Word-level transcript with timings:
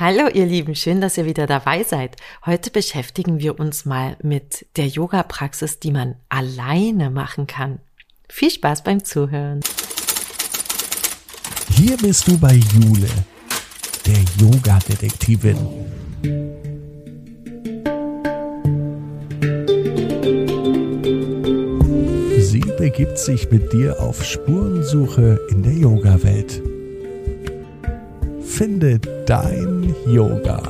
Hallo 0.00 0.28
ihr 0.32 0.46
Lieben, 0.46 0.74
schön, 0.74 1.02
dass 1.02 1.18
ihr 1.18 1.26
wieder 1.26 1.46
dabei 1.46 1.82
seid. 1.82 2.16
Heute 2.46 2.70
beschäftigen 2.70 3.38
wir 3.38 3.60
uns 3.60 3.84
mal 3.84 4.16
mit 4.22 4.64
der 4.78 4.86
Yoga-Praxis, 4.86 5.78
die 5.78 5.92
man 5.92 6.16
alleine 6.30 7.10
machen 7.10 7.46
kann. 7.46 7.80
Viel 8.26 8.50
Spaß 8.50 8.82
beim 8.82 9.04
Zuhören. 9.04 9.60
Hier 11.76 11.98
bist 11.98 12.26
du 12.26 12.38
bei 12.38 12.54
Jule, 12.54 13.10
der 14.06 14.24
Yoga-Detektivin. 14.38 15.58
Sie 22.38 22.64
begibt 22.78 23.18
sich 23.18 23.50
mit 23.50 23.70
dir 23.74 24.00
auf 24.00 24.24
Spurensuche 24.24 25.38
in 25.50 25.62
der 25.62 25.74
Yoga-Welt. 25.74 26.69
Finde 28.60 29.00
dein 29.24 29.96
Yoga. 30.06 30.62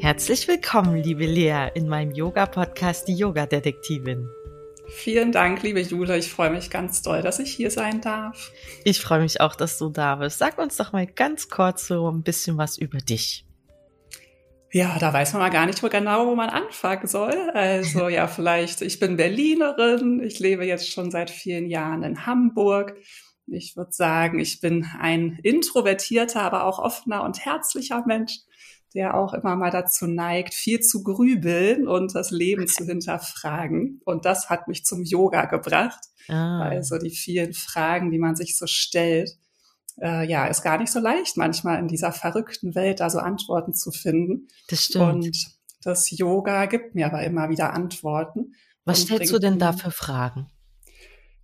Herzlich 0.00 0.48
willkommen, 0.48 0.96
liebe 0.96 1.24
Lea, 1.24 1.68
in 1.74 1.86
meinem 1.86 2.10
Yoga-Podcast 2.10 3.06
Die 3.06 3.14
Yoga-Detektivin. 3.14 4.28
Vielen 4.88 5.30
Dank, 5.30 5.62
liebe 5.62 5.82
Jule. 5.82 6.18
Ich 6.18 6.32
freue 6.32 6.50
mich 6.50 6.68
ganz 6.68 7.02
doll, 7.02 7.22
dass 7.22 7.38
ich 7.38 7.52
hier 7.52 7.70
sein 7.70 8.00
darf. 8.00 8.50
Ich 8.82 9.00
freue 9.00 9.20
mich 9.20 9.40
auch, 9.40 9.54
dass 9.54 9.78
du 9.78 9.88
da 9.88 10.16
bist. 10.16 10.40
Sag 10.40 10.58
uns 10.58 10.78
doch 10.78 10.92
mal 10.92 11.06
ganz 11.06 11.48
kurz 11.48 11.86
so 11.86 12.10
ein 12.10 12.24
bisschen 12.24 12.58
was 12.58 12.76
über 12.76 12.98
dich. 12.98 13.44
Ja, 14.74 14.98
da 14.98 15.12
weiß 15.12 15.34
man 15.34 15.42
mal 15.42 15.50
gar 15.50 15.66
nicht 15.66 15.82
wo 15.82 15.88
genau, 15.88 16.26
wo 16.26 16.34
man 16.34 16.48
anfangen 16.48 17.06
soll. 17.06 17.50
Also 17.52 18.08
ja, 18.08 18.26
vielleicht, 18.26 18.80
ich 18.80 18.98
bin 18.98 19.16
Berlinerin, 19.16 20.22
ich 20.22 20.38
lebe 20.38 20.64
jetzt 20.64 20.90
schon 20.90 21.10
seit 21.10 21.30
vielen 21.30 21.66
Jahren 21.66 22.02
in 22.02 22.24
Hamburg. 22.24 22.96
Ich 23.46 23.76
würde 23.76 23.92
sagen, 23.92 24.38
ich 24.38 24.60
bin 24.60 24.86
ein 24.98 25.38
introvertierter, 25.42 26.40
aber 26.40 26.64
auch 26.64 26.78
offener 26.78 27.22
und 27.22 27.44
herzlicher 27.44 28.02
Mensch, 28.06 28.38
der 28.94 29.14
auch 29.14 29.34
immer 29.34 29.56
mal 29.56 29.70
dazu 29.70 30.06
neigt, 30.06 30.54
viel 30.54 30.80
zu 30.80 31.02
grübeln 31.02 31.86
und 31.86 32.14
das 32.14 32.30
Leben 32.30 32.66
zu 32.66 32.86
hinterfragen. 32.86 34.00
Und 34.06 34.24
das 34.24 34.48
hat 34.48 34.68
mich 34.68 34.86
zum 34.86 35.02
Yoga 35.02 35.44
gebracht. 35.44 36.00
Ah. 36.28 36.62
Also 36.62 36.96
die 36.96 37.10
vielen 37.10 37.52
Fragen, 37.52 38.10
die 38.10 38.18
man 38.18 38.36
sich 38.36 38.56
so 38.56 38.66
stellt 38.66 39.36
äh, 40.00 40.28
ja, 40.28 40.46
ist 40.46 40.62
gar 40.62 40.78
nicht 40.78 40.92
so 40.92 41.00
leicht 41.00 41.36
manchmal 41.36 41.78
in 41.78 41.88
dieser 41.88 42.12
verrückten 42.12 42.74
Welt 42.74 43.00
da 43.00 43.10
so 43.10 43.18
Antworten 43.18 43.74
zu 43.74 43.90
finden. 43.90 44.48
Das 44.68 44.84
stimmt. 44.84 45.04
Und 45.04 45.36
das 45.82 46.10
Yoga 46.10 46.66
gibt 46.66 46.94
mir 46.94 47.06
aber 47.06 47.22
immer 47.22 47.48
wieder 47.48 47.72
Antworten. 47.72 48.54
Was 48.84 49.02
stellst 49.02 49.32
du 49.32 49.38
denn 49.38 49.58
da 49.58 49.72
für 49.72 49.90
Fragen? 49.90 50.48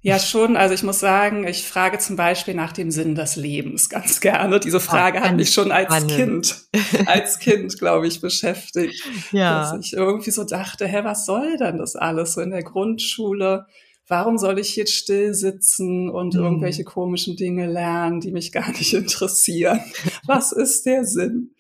Ja, 0.01 0.19
schon. 0.21 0.57
Also 0.57 0.75
ich 0.75 0.85
muss 0.85 1.01
sagen, 1.01 1.47
ich 1.47 1.67
frage 1.67 1.99
zum 1.99 2.15
Beispiel 2.15 2.55
nach 2.55 2.73
dem 2.73 2.93
Sinn 2.93 3.17
des 3.17 3.35
Lebens 3.35 3.89
ganz 3.91 4.21
gerne. 4.21 4.61
Diese 4.61 4.81
Frage 4.81 5.21
hat 5.21 5.35
mich 5.35 5.53
schon 5.53 5.73
als. 5.73 6.07
Kind, 6.07 6.69
als 7.07 7.39
Kind, 7.41 7.79
glaube 7.79 8.07
ich, 8.07 8.21
beschäftigt. 8.21 9.03
Ja. 9.33 9.73
Dass 9.73 9.85
ich 9.85 9.93
irgendwie 9.95 10.31
so 10.31 10.45
dachte, 10.45 10.87
hä, 10.87 11.01
was 11.03 11.27
soll 11.27 11.57
denn 11.57 11.79
das 11.79 11.97
alles 11.97 12.35
so 12.35 12.41
in 12.41 12.51
der 12.51 12.63
Grundschule? 12.63 13.67
Warum 14.09 14.39
soll 14.39 14.59
ich 14.59 14.75
jetzt 14.77 14.95
still 14.95 15.35
sitzen 15.35 16.09
und 16.09 16.35
mhm. 16.35 16.41
irgendwelche 16.41 16.85
komischen 16.85 17.37
Dinge 17.37 17.67
lernen, 17.67 18.21
die 18.21 18.33
mich 18.33 18.53
gar 18.53 18.71
nicht 18.71 18.95
interessieren? 18.95 19.81
Was 20.27 20.53
ist 20.53 20.87
der 20.87 21.05
Sinn? 21.05 21.55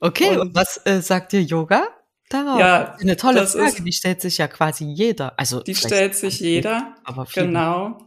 Okay, 0.00 0.30
und, 0.30 0.40
und 0.40 0.54
was 0.54 0.80
äh, 0.84 1.00
sagt 1.00 1.32
dir 1.32 1.42
Yoga? 1.42 1.86
Darauf? 2.28 2.58
Ja, 2.58 2.96
eine 2.98 3.16
tolle 3.16 3.46
Frage, 3.46 3.68
ist, 3.68 3.84
die 3.84 3.92
stellt 3.92 4.20
sich 4.20 4.38
ja 4.38 4.48
quasi 4.48 4.84
jeder. 4.84 5.38
Also 5.38 5.60
die 5.60 5.74
stellt 5.74 6.14
sich 6.14 6.40
jeder, 6.40 6.94
aber 7.04 7.26
viele. 7.26 7.46
genau. 7.46 7.98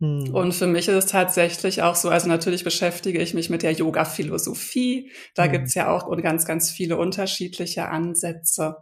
Hm. 0.00 0.34
Und 0.34 0.52
für 0.52 0.66
mich 0.66 0.88
ist 0.88 1.04
es 1.04 1.06
tatsächlich 1.06 1.82
auch 1.82 1.94
so, 1.94 2.08
also 2.08 2.28
natürlich 2.28 2.64
beschäftige 2.64 3.20
ich 3.20 3.34
mich 3.34 3.50
mit 3.50 3.62
der 3.62 3.72
Yoga-Philosophie. 3.72 5.12
Da 5.34 5.44
hm. 5.44 5.52
gibt's 5.52 5.74
ja 5.74 5.94
auch 5.94 6.10
ganz, 6.22 6.46
ganz 6.46 6.70
viele 6.70 6.96
unterschiedliche 6.96 7.88
Ansätze 7.88 8.76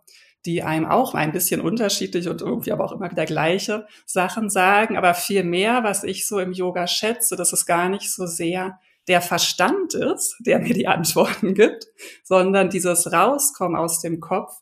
die 0.45 0.63
einem 0.63 0.87
auch 0.87 1.15
ein 1.15 1.33
bisschen 1.33 1.61
unterschiedlich 1.61 2.29
und 2.29 2.41
irgendwie 2.41 2.73
aber 2.73 2.85
auch 2.85 2.93
immer 2.93 3.11
wieder 3.11 3.27
gleiche 3.27 3.87
Sachen 4.07 4.51
sagen. 4.51 4.97
Aber 4.97 5.15
viel 5.15 5.45
mehr, 5.45 5.85
was 5.85 6.05
ich 6.05 6.27
so 6.27 6.39
im 6.41 6.53
Yoga 6.53 6.87
schätze, 6.87 7.37
dass 7.37 7.53
es 7.53 7.67
gar 7.67 7.89
nicht 7.89 8.13
so 8.13 8.27
sehr 8.27 8.79
der 9.09 9.21
Verstand 9.21 9.95
ist, 9.95 10.37
der 10.41 10.59
mir 10.59 10.75
die 10.75 10.87
Antworten 10.87 11.55
gibt, 11.55 11.87
sondern 12.23 12.71
dieses 12.71 13.13
Rauskommen 13.13 13.77
aus 13.77 14.01
dem 14.01 14.21
Kopf 14.21 14.53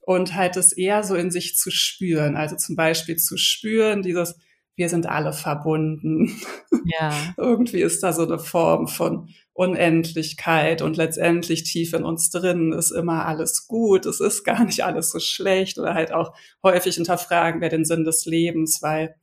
und 0.00 0.34
halt 0.34 0.56
es 0.56 0.72
eher 0.72 1.02
so 1.02 1.14
in 1.14 1.30
sich 1.30 1.56
zu 1.56 1.70
spüren. 1.70 2.36
Also 2.36 2.56
zum 2.56 2.76
Beispiel 2.76 3.16
zu 3.16 3.36
spüren, 3.36 4.02
dieses, 4.02 4.36
wir 4.76 4.88
sind 4.88 5.06
alle 5.06 5.32
verbunden. 5.32 6.40
Ja. 6.84 7.12
Irgendwie 7.36 7.82
ist 7.82 8.02
da 8.02 8.12
so 8.12 8.24
eine 8.24 8.38
Form 8.38 8.88
von 8.88 9.28
Unendlichkeit 9.52 10.82
und 10.82 10.96
letztendlich 10.96 11.62
tief 11.62 11.92
in 11.92 12.02
uns 12.02 12.30
drin 12.30 12.72
ist 12.72 12.90
immer 12.90 13.24
alles 13.26 13.68
gut, 13.68 14.04
es 14.04 14.18
ist 14.18 14.42
gar 14.42 14.64
nicht 14.64 14.84
alles 14.84 15.10
so 15.10 15.20
schlecht 15.20 15.78
oder 15.78 15.94
halt 15.94 16.12
auch 16.12 16.34
häufig 16.62 16.96
hinterfragen 16.96 17.60
wir 17.60 17.68
den 17.68 17.84
Sinn 17.84 18.04
des 18.04 18.26
Lebens, 18.26 18.82
weil 18.82 19.14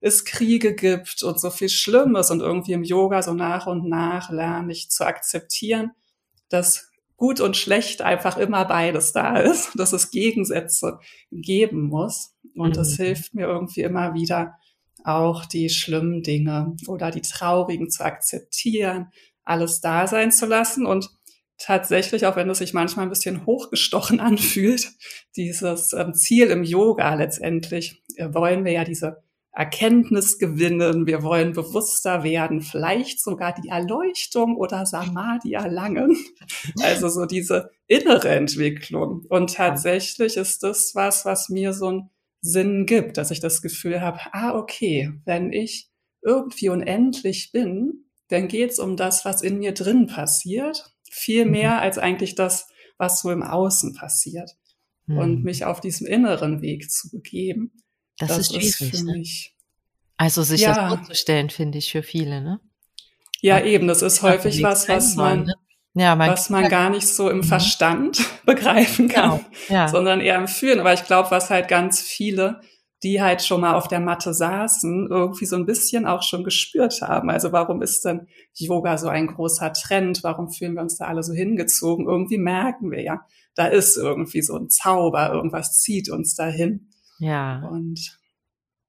es 0.00 0.24
Kriege 0.24 0.74
gibt 0.74 1.24
und 1.24 1.40
so 1.40 1.50
viel 1.50 1.68
Schlimmes 1.68 2.30
und 2.30 2.40
irgendwie 2.40 2.72
im 2.72 2.84
Yoga 2.84 3.22
so 3.22 3.34
nach 3.34 3.66
und 3.66 3.88
nach 3.88 4.30
lerne 4.30 4.70
ich 4.70 4.90
zu 4.90 5.04
akzeptieren, 5.04 5.90
dass 6.50 6.90
gut 7.16 7.40
und 7.40 7.56
schlecht 7.56 8.02
einfach 8.02 8.36
immer 8.36 8.64
beides 8.66 9.12
da 9.12 9.38
ist, 9.38 9.70
dass 9.78 9.92
es 9.92 10.10
Gegensätze 10.10 11.00
geben 11.32 11.88
muss 11.88 12.34
und 12.54 12.76
mhm. 12.76 12.84
hilft 12.84 13.34
mir 13.34 13.46
irgendwie 13.46 13.82
immer 13.82 14.14
wieder 14.14 14.58
auch 15.04 15.44
die 15.44 15.68
schlimmen 15.68 16.22
Dinge 16.22 16.74
oder 16.86 17.10
die 17.10 17.20
traurigen 17.20 17.90
zu 17.90 18.04
akzeptieren, 18.04 19.08
alles 19.44 19.80
da 19.80 20.06
sein 20.06 20.32
zu 20.32 20.46
lassen 20.46 20.86
und 20.86 21.10
tatsächlich, 21.58 22.26
auch 22.26 22.36
wenn 22.36 22.50
es 22.50 22.58
sich 22.58 22.74
manchmal 22.74 23.06
ein 23.06 23.10
bisschen 23.10 23.46
hochgestochen 23.46 24.20
anfühlt, 24.20 24.90
dieses 25.36 25.92
ähm, 25.92 26.14
Ziel 26.14 26.48
im 26.48 26.64
Yoga 26.64 27.14
letztendlich, 27.14 28.02
äh, 28.16 28.32
wollen 28.32 28.64
wir 28.64 28.72
ja 28.72 28.84
diese 28.84 29.22
Erkenntnis 29.52 30.38
gewinnen, 30.38 31.06
wir 31.06 31.22
wollen 31.22 31.52
bewusster 31.52 32.24
werden, 32.24 32.60
vielleicht 32.60 33.22
sogar 33.22 33.54
die 33.54 33.68
Erleuchtung 33.68 34.56
oder 34.56 34.84
Samadhi 34.84 35.52
erlangen. 35.52 36.16
Also 36.82 37.08
so 37.08 37.24
diese 37.24 37.70
innere 37.86 38.30
Entwicklung. 38.30 39.24
Und 39.28 39.54
tatsächlich 39.54 40.36
ist 40.36 40.62
das 40.62 40.94
was, 40.94 41.24
was 41.24 41.48
mir 41.48 41.72
so 41.72 41.88
einen 41.88 42.10
Sinn 42.44 42.84
gibt, 42.84 43.16
dass 43.16 43.30
ich 43.30 43.40
das 43.40 43.62
Gefühl 43.62 44.02
habe, 44.02 44.20
ah, 44.32 44.54
okay, 44.54 45.12
wenn 45.24 45.50
ich 45.50 45.88
irgendwie 46.20 46.68
unendlich 46.68 47.52
bin, 47.52 48.04
dann 48.28 48.48
geht 48.48 48.72
es 48.72 48.78
um 48.78 48.96
das, 48.96 49.24
was 49.24 49.40
in 49.40 49.58
mir 49.58 49.72
drin 49.72 50.06
passiert, 50.06 50.94
viel 51.10 51.46
mhm. 51.46 51.52
mehr 51.52 51.80
als 51.80 51.96
eigentlich 51.96 52.34
das, 52.34 52.68
was 52.98 53.22
so 53.22 53.30
im 53.30 53.42
Außen 53.42 53.94
passiert. 53.94 54.50
Mhm. 55.06 55.18
Und 55.18 55.44
mich 55.44 55.64
auf 55.64 55.80
diesem 55.80 56.06
inneren 56.06 56.60
Weg 56.60 56.90
zu 56.90 57.10
begeben, 57.10 57.72
das, 58.18 58.28
das 58.28 58.50
ist. 58.50 58.80
Ist 58.80 58.96
für 58.96 59.04
ne? 59.04 59.12
mich. 59.12 59.56
Also 60.18 60.42
sich 60.42 60.60
ja. 60.60 60.74
das 60.74 60.98
vorzustellen, 60.98 61.48
finde 61.48 61.78
ich 61.78 61.90
für 61.90 62.02
viele, 62.02 62.42
ne? 62.42 62.60
Ja, 63.40 63.62
eben, 63.62 63.88
das 63.88 64.02
ist 64.02 64.22
häufig 64.22 64.62
was, 64.62 64.88
was 64.88 65.16
man, 65.16 65.44
ne? 65.44 65.54
Ja, 65.94 66.18
was 66.18 66.50
man 66.50 66.68
gar 66.68 66.90
nicht 66.90 67.08
so 67.08 67.30
im 67.30 67.38
mhm. 67.38 67.44
Verstand 67.44 68.18
begreifen 68.46 69.08
kann, 69.08 69.30
genau. 69.30 69.44
ja. 69.68 69.88
sondern 69.88 70.20
eher 70.20 70.36
im 70.36 70.48
Fühlen. 70.48 70.80
Aber 70.80 70.92
ich 70.92 71.04
glaube, 71.04 71.30
was 71.30 71.50
halt 71.50 71.68
ganz 71.68 72.00
viele 72.00 72.60
die 73.04 73.20
halt 73.20 73.42
schon 73.42 73.60
mal 73.60 73.74
auf 73.74 73.86
der 73.86 74.00
Matte 74.00 74.32
saßen, 74.32 75.08
irgendwie 75.10 75.44
so 75.44 75.56
ein 75.56 75.66
bisschen 75.66 76.06
auch 76.06 76.22
schon 76.22 76.42
gespürt 76.42 77.02
haben. 77.02 77.28
Also 77.28 77.52
warum 77.52 77.82
ist 77.82 78.02
denn 78.06 78.26
Yoga 78.54 78.96
so 78.96 79.08
ein 79.08 79.26
großer 79.26 79.74
Trend? 79.74 80.24
Warum 80.24 80.50
fühlen 80.50 80.72
wir 80.72 80.80
uns 80.80 80.96
da 80.96 81.04
alle 81.04 81.22
so 81.22 81.34
hingezogen? 81.34 82.06
Irgendwie 82.06 82.38
merken 82.38 82.90
wir 82.90 83.02
ja, 83.02 83.20
da 83.54 83.66
ist 83.66 83.98
irgendwie 83.98 84.40
so 84.40 84.56
ein 84.56 84.70
Zauber, 84.70 85.30
irgendwas 85.30 85.78
zieht 85.80 86.08
uns 86.08 86.34
dahin. 86.34 86.88
Ja. 87.18 87.68
Und 87.68 88.18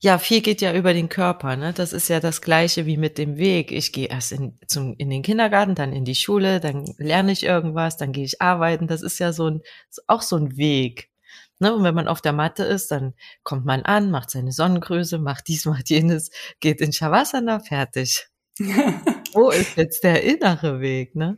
ja, 0.05 0.19
viel 0.19 0.41
geht 0.41 0.61
ja 0.61 0.71
über 0.71 0.93
den 0.93 1.09
Körper, 1.09 1.57
ne? 1.57 1.73
Das 1.73 1.91
ist 1.91 2.09
ja 2.09 2.19
das 2.19 2.43
Gleiche 2.43 2.85
wie 2.85 2.95
mit 2.95 3.17
dem 3.17 3.37
Weg. 3.37 3.71
Ich 3.71 3.91
gehe 3.91 4.07
erst 4.07 4.33
in, 4.33 4.59
zum, 4.67 4.93
in 4.99 5.09
den 5.09 5.23
Kindergarten, 5.23 5.73
dann 5.73 5.93
in 5.93 6.05
die 6.05 6.13
Schule, 6.13 6.59
dann 6.59 6.85
lerne 6.99 7.31
ich 7.31 7.43
irgendwas, 7.43 7.97
dann 7.97 8.11
gehe 8.11 8.23
ich 8.23 8.39
arbeiten. 8.39 8.85
Das 8.85 9.01
ist 9.01 9.17
ja 9.17 9.33
so 9.33 9.49
ein, 9.49 9.61
auch 10.05 10.21
so 10.21 10.35
ein 10.35 10.57
Weg. 10.57 11.09
Ne? 11.57 11.73
Und 11.73 11.83
wenn 11.83 11.95
man 11.95 12.07
auf 12.07 12.21
der 12.21 12.33
Matte 12.33 12.63
ist, 12.63 12.91
dann 12.91 13.15
kommt 13.41 13.65
man 13.65 13.81
an, 13.81 14.11
macht 14.11 14.29
seine 14.29 14.51
Sonnengröße, 14.51 15.17
macht 15.17 15.47
dies, 15.47 15.65
macht 15.65 15.89
jenes, 15.89 16.29
geht 16.59 16.81
in 16.81 16.93
Shavasana, 16.93 17.59
fertig. 17.59 18.27
Wo 19.33 19.49
ist 19.49 19.75
jetzt 19.75 20.03
der 20.03 20.21
innere 20.21 20.81
Weg, 20.81 21.15
ne? 21.15 21.35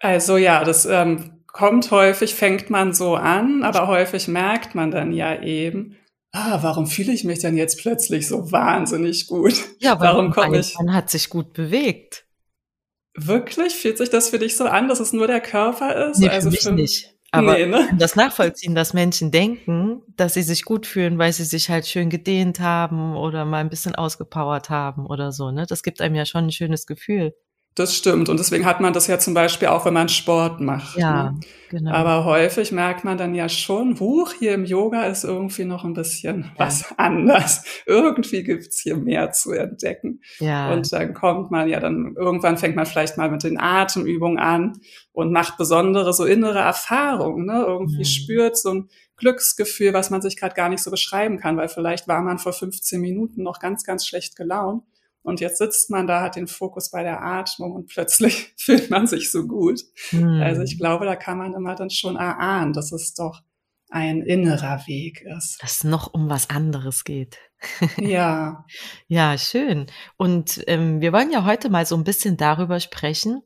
Also 0.00 0.36
ja, 0.36 0.62
das 0.62 0.84
ähm, 0.84 1.42
kommt 1.46 1.90
häufig, 1.90 2.34
fängt 2.34 2.68
man 2.68 2.92
so 2.92 3.16
an, 3.16 3.62
aber 3.62 3.86
häufig 3.88 4.28
merkt 4.28 4.74
man 4.74 4.90
dann 4.90 5.14
ja 5.14 5.40
eben, 5.40 5.96
ah, 6.36 6.62
warum 6.62 6.86
fühle 6.86 7.12
ich 7.12 7.24
mich 7.24 7.38
denn 7.38 7.56
jetzt 7.56 7.78
plötzlich 7.78 8.28
so 8.28 8.52
wahnsinnig 8.52 9.26
gut? 9.26 9.54
Ja, 9.78 9.98
warum 10.00 10.30
komme 10.30 10.58
ich? 10.58 10.74
Man 10.78 10.94
hat 10.94 11.10
sich 11.10 11.30
gut 11.30 11.52
bewegt. 11.52 12.26
Wirklich? 13.14 13.74
Fühlt 13.74 13.98
sich 13.98 14.10
das 14.10 14.28
für 14.28 14.38
dich 14.38 14.56
so 14.56 14.64
an, 14.66 14.88
dass 14.88 15.00
es 15.00 15.12
nur 15.12 15.26
der 15.26 15.40
Körper 15.40 16.10
ist? 16.10 16.18
Nee, 16.18 16.28
also 16.28 16.50
für 16.50 16.72
mich 16.72 16.82
nicht. 16.82 17.12
Aber 17.32 17.54
nee, 17.54 17.66
ne? 17.66 17.88
das 17.98 18.14
nachvollziehen, 18.14 18.74
dass 18.74 18.94
Menschen 18.94 19.30
denken, 19.30 20.02
dass 20.16 20.34
sie 20.34 20.42
sich 20.42 20.64
gut 20.64 20.86
fühlen, 20.86 21.18
weil 21.18 21.32
sie 21.32 21.44
sich 21.44 21.68
halt 21.68 21.86
schön 21.86 22.08
gedehnt 22.08 22.60
haben 22.60 23.16
oder 23.16 23.44
mal 23.44 23.58
ein 23.58 23.68
bisschen 23.68 23.94
ausgepowert 23.94 24.70
haben 24.70 25.06
oder 25.06 25.32
so, 25.32 25.50
ne? 25.50 25.66
Das 25.66 25.82
gibt 25.82 26.00
einem 26.00 26.14
ja 26.14 26.24
schon 26.24 26.46
ein 26.46 26.52
schönes 26.52 26.86
Gefühl. 26.86 27.34
Das 27.76 27.94
stimmt. 27.94 28.30
Und 28.30 28.40
deswegen 28.40 28.64
hat 28.64 28.80
man 28.80 28.94
das 28.94 29.06
ja 29.06 29.18
zum 29.18 29.34
Beispiel 29.34 29.68
auch, 29.68 29.84
wenn 29.84 29.92
man 29.92 30.08
Sport 30.08 30.62
macht. 30.62 30.96
Ja, 30.96 31.32
ne? 31.32 31.40
genau. 31.68 31.92
Aber 31.92 32.24
häufig 32.24 32.72
merkt 32.72 33.04
man 33.04 33.18
dann 33.18 33.34
ja 33.34 33.50
schon, 33.50 34.00
huch, 34.00 34.32
hier 34.38 34.54
im 34.54 34.64
Yoga 34.64 35.04
ist 35.04 35.24
irgendwie 35.24 35.66
noch 35.66 35.84
ein 35.84 35.92
bisschen 35.92 36.44
ja. 36.44 36.52
was 36.56 36.98
anders. 36.98 37.64
Irgendwie 37.84 38.44
gibt's 38.44 38.80
hier 38.80 38.96
mehr 38.96 39.30
zu 39.32 39.52
entdecken. 39.52 40.22
Ja. 40.38 40.72
Und 40.72 40.90
dann 40.90 41.12
kommt 41.12 41.50
man 41.50 41.68
ja 41.68 41.78
dann, 41.78 42.14
irgendwann 42.16 42.56
fängt 42.56 42.76
man 42.76 42.86
vielleicht 42.86 43.18
mal 43.18 43.30
mit 43.30 43.42
den 43.42 43.60
Atemübungen 43.60 44.38
an 44.38 44.80
und 45.12 45.30
macht 45.30 45.58
besondere 45.58 46.14
so 46.14 46.24
innere 46.24 46.60
Erfahrungen. 46.60 47.44
Ne? 47.44 47.62
Irgendwie 47.66 47.98
mhm. 47.98 48.04
spürt 48.04 48.56
so 48.56 48.72
ein 48.72 48.88
Glücksgefühl, 49.18 49.92
was 49.92 50.08
man 50.08 50.22
sich 50.22 50.38
gerade 50.38 50.54
gar 50.54 50.70
nicht 50.70 50.82
so 50.82 50.90
beschreiben 50.90 51.38
kann, 51.38 51.58
weil 51.58 51.68
vielleicht 51.68 52.08
war 52.08 52.22
man 52.22 52.38
vor 52.38 52.54
15 52.54 53.02
Minuten 53.02 53.42
noch 53.42 53.60
ganz, 53.60 53.84
ganz 53.84 54.06
schlecht 54.06 54.34
gelaunt. 54.34 54.82
Und 55.26 55.40
jetzt 55.40 55.58
sitzt 55.58 55.90
man 55.90 56.06
da, 56.06 56.22
hat 56.22 56.36
den 56.36 56.46
Fokus 56.46 56.92
bei 56.92 57.02
der 57.02 57.20
Atmung 57.20 57.72
und 57.72 57.88
plötzlich 57.88 58.54
fühlt 58.56 58.90
man 58.90 59.08
sich 59.08 59.32
so 59.32 59.44
gut. 59.44 59.80
Hm. 60.10 60.40
Also 60.40 60.62
ich 60.62 60.78
glaube, 60.78 61.04
da 61.04 61.16
kann 61.16 61.36
man 61.36 61.52
immer 61.52 61.74
dann 61.74 61.90
schon 61.90 62.14
erahnen, 62.14 62.72
dass 62.72 62.92
es 62.92 63.12
doch 63.12 63.42
ein 63.90 64.22
innerer 64.22 64.86
Weg 64.86 65.22
ist. 65.36 65.60
Dass 65.60 65.78
es 65.78 65.84
noch 65.84 66.14
um 66.14 66.30
was 66.30 66.48
anderes 66.48 67.02
geht. 67.02 67.38
Ja. 67.96 68.64
ja, 69.08 69.36
schön. 69.36 69.86
Und 70.16 70.62
ähm, 70.68 71.00
wir 71.00 71.12
wollen 71.12 71.32
ja 71.32 71.44
heute 71.44 71.70
mal 71.70 71.86
so 71.86 71.96
ein 71.96 72.04
bisschen 72.04 72.36
darüber 72.36 72.78
sprechen, 72.78 73.42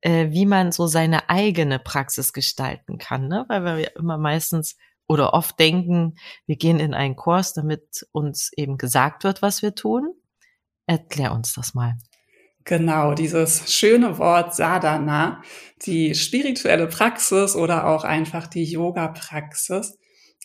äh, 0.00 0.30
wie 0.30 0.46
man 0.46 0.72
so 0.72 0.86
seine 0.86 1.28
eigene 1.28 1.78
Praxis 1.78 2.32
gestalten 2.32 2.96
kann, 2.96 3.28
ne? 3.28 3.44
Weil 3.48 3.64
wir 3.64 3.78
ja 3.78 3.88
immer 3.98 4.16
meistens 4.16 4.76
oder 5.08 5.34
oft 5.34 5.58
denken, 5.58 6.16
wir 6.46 6.56
gehen 6.56 6.80
in 6.80 6.94
einen 6.94 7.16
Kurs, 7.16 7.52
damit 7.52 8.06
uns 8.12 8.50
eben 8.56 8.78
gesagt 8.78 9.24
wird, 9.24 9.42
was 9.42 9.60
wir 9.60 9.74
tun. 9.74 10.14
Erklär 10.88 11.32
uns 11.32 11.52
das 11.52 11.74
mal. 11.74 11.96
Genau, 12.64 13.12
dieses 13.12 13.70
schöne 13.72 14.18
Wort 14.18 14.54
Sadhana, 14.54 15.42
die 15.84 16.14
spirituelle 16.14 16.86
Praxis 16.86 17.54
oder 17.54 17.86
auch 17.86 18.04
einfach 18.04 18.46
die 18.46 18.64
Yoga-Praxis. 18.64 19.98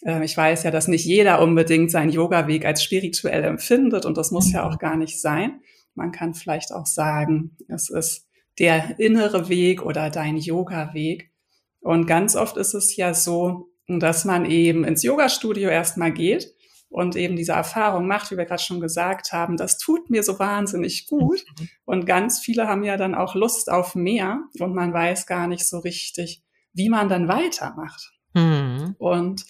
Ähm, 0.05 0.21
ich 0.21 0.35
weiß 0.35 0.63
ja, 0.63 0.71
dass 0.71 0.89
nicht 0.89 1.05
jeder 1.05 1.41
unbedingt 1.41 1.91
seinen 1.91 2.11
Yoga-Weg 2.11 2.65
als 2.65 2.83
spirituell 2.83 3.45
empfindet 3.45 4.05
und 4.05 4.17
das 4.17 4.31
muss 4.31 4.51
ja 4.51 4.67
auch 4.67 4.79
gar 4.79 4.97
nicht 4.97 5.21
sein. 5.21 5.61
Man 5.95 6.11
kann 6.11 6.33
vielleicht 6.33 6.73
auch 6.73 6.87
sagen, 6.87 7.55
es 7.69 7.89
ist 7.89 8.27
der 8.59 8.99
innere 8.99 9.47
Weg 9.47 9.81
oder 9.81 10.09
dein 10.09 10.35
Yoga-Weg. 10.35 11.31
Und 11.79 12.05
ganz 12.05 12.35
oft 12.35 12.57
ist 12.57 12.73
es 12.73 12.97
ja 12.97 13.13
so, 13.13 13.69
dass 13.87 14.25
man 14.25 14.43
eben 14.45 14.83
ins 14.83 15.03
Yoga-Studio 15.03 15.69
erstmal 15.69 16.11
geht 16.11 16.53
und 16.93 17.15
eben 17.15 17.35
diese 17.35 17.53
Erfahrung 17.53 18.05
macht, 18.05 18.29
wie 18.29 18.37
wir 18.37 18.45
gerade 18.45 18.61
schon 18.61 18.79
gesagt 18.79 19.31
haben, 19.31 19.57
das 19.57 19.79
tut 19.79 20.11
mir 20.11 20.21
so 20.21 20.37
wahnsinnig 20.37 21.07
gut. 21.07 21.43
Mhm. 21.59 21.69
Und 21.85 22.05
ganz 22.05 22.39
viele 22.39 22.67
haben 22.67 22.83
ja 22.83 22.97
dann 22.97 23.15
auch 23.15 23.33
Lust 23.33 23.71
auf 23.71 23.95
mehr 23.95 24.43
und 24.59 24.75
man 24.75 24.93
weiß 24.93 25.25
gar 25.25 25.47
nicht 25.47 25.67
so 25.67 25.79
richtig, 25.79 26.43
wie 26.71 26.89
man 26.89 27.09
dann 27.09 27.27
weitermacht. 27.27 28.11
Mhm. 28.35 28.95
Und 28.99 29.43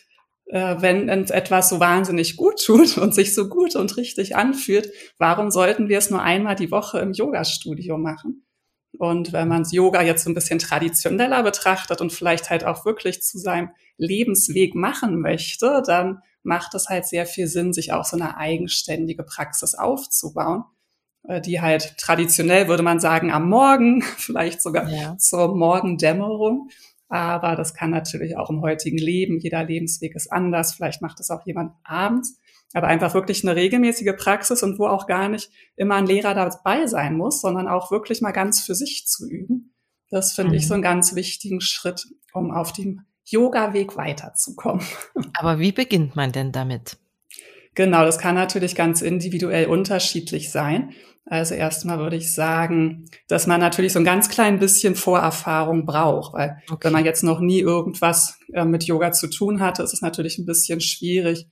äh, 0.46 0.78
wenn 0.80 1.10
etwas 1.10 1.68
so 1.68 1.82
wahnsinnig 1.82 2.38
gut 2.38 2.64
tut 2.66 2.98
und 2.98 3.14
sich 3.14 3.36
so 3.36 3.50
gut 3.50 3.76
und 3.76 3.98
richtig 3.98 4.38
anfühlt, 4.38 4.90
warum 5.18 5.52
sollten 5.52 5.90
wir 5.90 5.98
es 5.98 6.10
nur 6.10 6.22
einmal 6.22 6.56
die 6.56 6.72
Woche 6.72 7.00
im 7.00 7.12
Yoga-Studio 7.12 7.98
machen? 7.98 8.46
Und 8.98 9.34
wenn 9.34 9.48
man 9.48 9.64
Yoga 9.64 10.02
jetzt 10.02 10.24
so 10.24 10.30
ein 10.30 10.36
bisschen 10.36 10.60
traditioneller 10.60 11.44
betrachtet 11.44 12.00
und 12.00 12.14
vielleicht 12.14 12.50
halt 12.50 12.64
auch 12.64 12.86
wirklich 12.86 13.22
zu 13.24 13.40
seinem 13.40 13.70
Lebensweg 13.98 14.76
machen 14.76 15.20
möchte, 15.20 15.82
dann 15.86 16.22
macht 16.44 16.76
es 16.76 16.90
halt 16.90 17.06
sehr 17.06 17.26
viel 17.26 17.48
Sinn, 17.48 17.74
sich 17.74 17.94
auch 17.94 18.06
so 18.06 18.18
eine 18.18 18.38
eigenständige 18.38 19.24
Praxis 19.24 19.76
aufzubauen, 19.76 20.64
äh, 21.28 21.42
die 21.42 21.62
halt 21.62 21.98
traditionell, 21.98 22.68
würde 22.68 22.84
man 22.84 23.00
sagen, 23.00 23.32
am 23.32 23.50
Morgen, 23.50 24.02
vielleicht 24.18 24.62
sogar 24.62 24.90
ja. 24.90 25.18
zur 25.18 25.56
Morgendämmerung. 25.56 26.70
Aber 27.10 27.56
das 27.56 27.74
kann 27.74 27.92
natürlich 27.92 28.38
auch 28.38 28.50
im 28.50 28.62
heutigen 28.62 28.98
Leben, 28.98 29.40
jeder 29.40 29.64
Lebensweg 29.64 30.16
ist 30.16 30.32
anders, 30.32 30.74
vielleicht 30.74 31.02
macht 31.02 31.20
es 31.20 31.30
auch 31.30 31.46
jemand 31.46 31.74
abends. 31.84 32.40
Aber 32.74 32.88
einfach 32.88 33.14
wirklich 33.14 33.44
eine 33.44 33.56
regelmäßige 33.56 34.14
Praxis 34.18 34.64
und 34.64 34.80
wo 34.80 34.88
auch 34.88 35.06
gar 35.08 35.30
nicht 35.30 35.52
immer 35.76 35.96
ein 35.96 36.08
Lehrer 36.08 36.34
dabei 36.34 36.88
sein 36.88 37.16
muss, 37.16 37.42
sondern 37.42 37.68
auch 37.68 37.92
wirklich 37.92 38.22
mal 38.22 38.32
ganz 38.32 38.62
für 38.62 38.76
sich 38.76 39.06
zu 39.06 39.28
üben. 39.30 39.74
Das 40.10 40.34
finde 40.34 40.52
mhm. 40.52 40.58
ich 40.58 40.68
so 40.68 40.74
einen 40.74 40.84
ganz 40.84 41.16
wichtigen 41.16 41.62
Schritt, 41.62 42.08
um 42.34 42.52
auf 42.52 42.74
dem 42.74 43.02
Yoga-Weg 43.26 43.96
weiterzukommen. 43.96 44.86
Aber 45.40 45.60
wie 45.60 45.72
beginnt 45.72 46.16
man 46.16 46.32
denn 46.32 46.52
damit? 46.52 46.98
Genau, 47.76 48.06
das 48.06 48.20
kann 48.20 48.36
natürlich 48.36 48.76
ganz 48.76 49.02
individuell 49.02 49.68
unterschiedlich 49.68 50.52
sein. 50.52 50.94
Also 51.26 51.56
erstmal 51.56 52.00
würde 52.00 52.18
ich 52.18 52.34
sagen, 52.34 53.06
dass 53.28 53.48
man 53.48 53.60
natürlich 53.60 53.94
so 53.94 54.00
ein 54.00 54.06
ganz 54.06 54.30
klein 54.30 54.60
bisschen 54.60 54.96
Vorerfahrung 54.96 55.86
braucht, 55.86 56.34
weil 56.34 56.58
okay. 56.70 56.86
wenn 56.86 56.94
man 56.94 57.06
jetzt 57.06 57.24
noch 57.24 57.40
nie 57.40 57.60
irgendwas 57.60 58.38
äh, 58.54 58.66
mit 58.66 58.84
Yoga 58.84 59.14
zu 59.14 59.30
tun 59.30 59.62
hatte, 59.62 59.84
ist 59.84 59.94
es 59.94 60.02
natürlich 60.02 60.38
ein 60.38 60.46
bisschen 60.46 60.82
schwierig, 60.82 61.48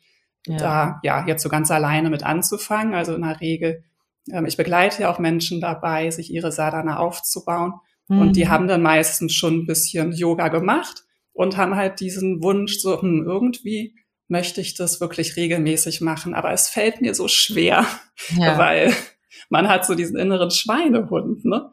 ja. 0.47 0.57
da 0.57 0.99
ja 1.03 1.25
jetzt 1.27 1.43
so 1.43 1.49
ganz 1.49 1.71
alleine 1.71 2.09
mit 2.09 2.23
anzufangen. 2.23 2.93
Also 2.93 3.15
in 3.15 3.21
der 3.21 3.39
Regel, 3.39 3.83
ähm, 4.31 4.45
ich 4.45 4.57
begleite 4.57 5.03
ja 5.03 5.11
auch 5.11 5.19
Menschen 5.19 5.61
dabei, 5.61 6.09
sich 6.11 6.31
ihre 6.31 6.51
Sadhana 6.51 6.97
aufzubauen. 6.97 7.73
Mhm. 8.07 8.19
Und 8.19 8.35
die 8.35 8.45
mhm. 8.45 8.49
haben 8.49 8.67
dann 8.67 8.81
meistens 8.81 9.33
schon 9.33 9.59
ein 9.59 9.67
bisschen 9.67 10.11
Yoga 10.11 10.47
gemacht 10.49 11.03
und 11.33 11.57
haben 11.57 11.75
halt 11.75 11.99
diesen 11.99 12.43
Wunsch, 12.43 12.79
so 12.79 13.01
hm, 13.01 13.23
irgendwie 13.25 13.95
möchte 14.27 14.61
ich 14.61 14.75
das 14.75 15.01
wirklich 15.01 15.35
regelmäßig 15.35 16.01
machen, 16.01 16.33
aber 16.33 16.51
es 16.51 16.69
fällt 16.69 17.01
mir 17.01 17.13
so 17.13 17.27
schwer, 17.27 17.85
ja. 18.38 18.57
weil 18.57 18.93
man 19.49 19.67
hat 19.67 19.85
so 19.85 19.93
diesen 19.93 20.17
inneren 20.17 20.51
Schweinehund, 20.51 21.45
ne? 21.45 21.71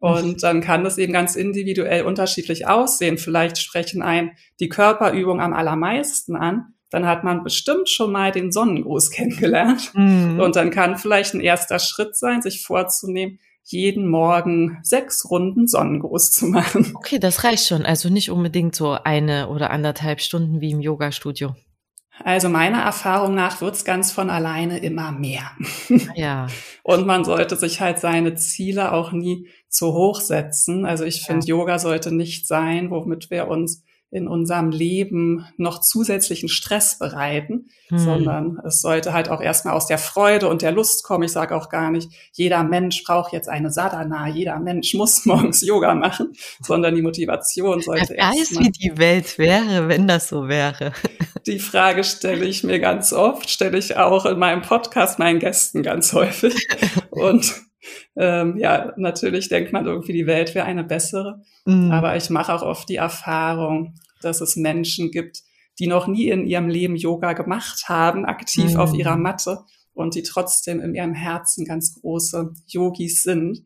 Und 0.00 0.42
dann 0.42 0.60
kann 0.60 0.82
das 0.82 0.98
eben 0.98 1.12
ganz 1.12 1.36
individuell 1.36 2.02
unterschiedlich 2.02 2.66
aussehen. 2.66 3.18
Vielleicht 3.18 3.56
sprechen 3.58 4.02
ein 4.02 4.32
die 4.58 4.68
Körperübung 4.68 5.40
am 5.40 5.52
allermeisten 5.52 6.34
an. 6.34 6.74
Dann 6.92 7.06
hat 7.06 7.24
man 7.24 7.42
bestimmt 7.42 7.88
schon 7.88 8.12
mal 8.12 8.30
den 8.30 8.52
Sonnengruß 8.52 9.10
kennengelernt. 9.12 9.92
Mhm. 9.94 10.38
Und 10.38 10.54
dann 10.54 10.70
kann 10.70 10.98
vielleicht 10.98 11.34
ein 11.34 11.40
erster 11.40 11.78
Schritt 11.78 12.16
sein, 12.16 12.42
sich 12.42 12.62
vorzunehmen, 12.62 13.38
jeden 13.64 14.08
Morgen 14.08 14.78
sechs 14.82 15.30
Runden 15.30 15.66
Sonnengruß 15.66 16.32
zu 16.32 16.46
machen. 16.46 16.92
Okay, 16.94 17.18
das 17.18 17.44
reicht 17.44 17.66
schon. 17.66 17.86
Also 17.86 18.10
nicht 18.10 18.30
unbedingt 18.30 18.74
so 18.74 18.92
eine 18.92 19.48
oder 19.48 19.70
anderthalb 19.70 20.20
Stunden 20.20 20.60
wie 20.60 20.72
im 20.72 20.80
Yoga-Studio. 20.80 21.54
Also 22.24 22.48
meiner 22.48 22.82
Erfahrung 22.82 23.34
nach 23.34 23.60
wird's 23.62 23.84
ganz 23.84 24.12
von 24.12 24.28
alleine 24.28 24.78
immer 24.78 25.12
mehr. 25.12 25.52
Ja. 26.14 26.48
Und 26.82 27.06
man 27.06 27.24
sollte 27.24 27.56
sich 27.56 27.80
halt 27.80 28.00
seine 28.00 28.34
Ziele 28.34 28.92
auch 28.92 29.12
nie 29.12 29.48
zu 29.68 29.94
hoch 29.94 30.20
setzen. 30.20 30.84
Also 30.84 31.04
ich 31.04 31.22
finde, 31.22 31.46
ja. 31.46 31.56
Yoga 31.56 31.78
sollte 31.78 32.14
nicht 32.14 32.46
sein, 32.46 32.90
womit 32.90 33.30
wir 33.30 33.48
uns 33.48 33.82
in 34.12 34.28
unserem 34.28 34.70
Leben 34.70 35.46
noch 35.56 35.80
zusätzlichen 35.80 36.50
Stress 36.50 36.98
bereiten, 36.98 37.68
hm. 37.88 37.98
sondern 37.98 38.60
es 38.66 38.82
sollte 38.82 39.14
halt 39.14 39.30
auch 39.30 39.40
erstmal 39.40 39.72
aus 39.72 39.86
der 39.86 39.96
Freude 39.96 40.48
und 40.48 40.60
der 40.60 40.70
Lust 40.70 41.02
kommen. 41.02 41.24
Ich 41.24 41.32
sage 41.32 41.56
auch 41.56 41.70
gar 41.70 41.90
nicht, 41.90 42.10
jeder 42.32 42.62
Mensch 42.62 43.02
braucht 43.04 43.32
jetzt 43.32 43.48
eine 43.48 43.70
Sadhana, 43.70 44.28
jeder 44.28 44.60
Mensch 44.60 44.92
muss 45.02 45.24
morgens 45.24 45.62
Yoga 45.62 45.94
machen, 45.94 46.34
sondern 46.60 46.94
die 46.94 47.00
Motivation 47.00 47.80
sollte 47.80 48.14
erstmal. 48.14 48.38
weiß, 48.38 48.58
wie 48.58 48.70
die 48.70 48.98
Welt 48.98 49.38
wäre, 49.38 49.88
wenn 49.88 50.06
das 50.06 50.28
so 50.28 50.46
wäre. 50.46 50.92
Die 51.48 51.58
Frage 51.58 52.04
stelle 52.04 52.44
ich 52.44 52.62
mir 52.62 52.78
ganz 52.78 53.12
oft, 53.12 53.50
stelle 53.50 53.76
ich 53.76 53.96
auch 53.96 54.26
in 54.26 54.38
meinem 54.38 54.62
Podcast 54.62 55.18
meinen 55.18 55.40
Gästen 55.40 55.82
ganz 55.82 56.12
häufig. 56.12 56.68
Und 57.10 57.52
ähm, 58.16 58.56
ja, 58.56 58.92
natürlich 58.96 59.48
denkt 59.48 59.72
man 59.72 59.86
irgendwie, 59.86 60.12
die 60.12 60.26
Welt 60.26 60.54
wäre 60.54 60.66
eine 60.66 60.84
bessere. 60.84 61.42
Mhm. 61.64 61.90
Aber 61.90 62.16
ich 62.16 62.30
mache 62.30 62.52
auch 62.54 62.62
oft 62.62 62.88
die 62.88 62.96
Erfahrung, 62.96 63.94
dass 64.20 64.40
es 64.40 64.56
Menschen 64.56 65.10
gibt, 65.10 65.42
die 65.78 65.86
noch 65.86 66.06
nie 66.06 66.28
in 66.28 66.46
ihrem 66.46 66.68
Leben 66.68 66.96
Yoga 66.96 67.32
gemacht 67.32 67.84
haben, 67.88 68.24
aktiv 68.24 68.74
mhm. 68.74 68.76
auf 68.76 68.94
ihrer 68.94 69.16
Matte 69.16 69.60
und 69.94 70.14
die 70.14 70.22
trotzdem 70.22 70.80
in 70.80 70.94
ihrem 70.94 71.14
Herzen 71.14 71.64
ganz 71.64 72.00
große 72.00 72.54
Yogis 72.66 73.22
sind. 73.22 73.64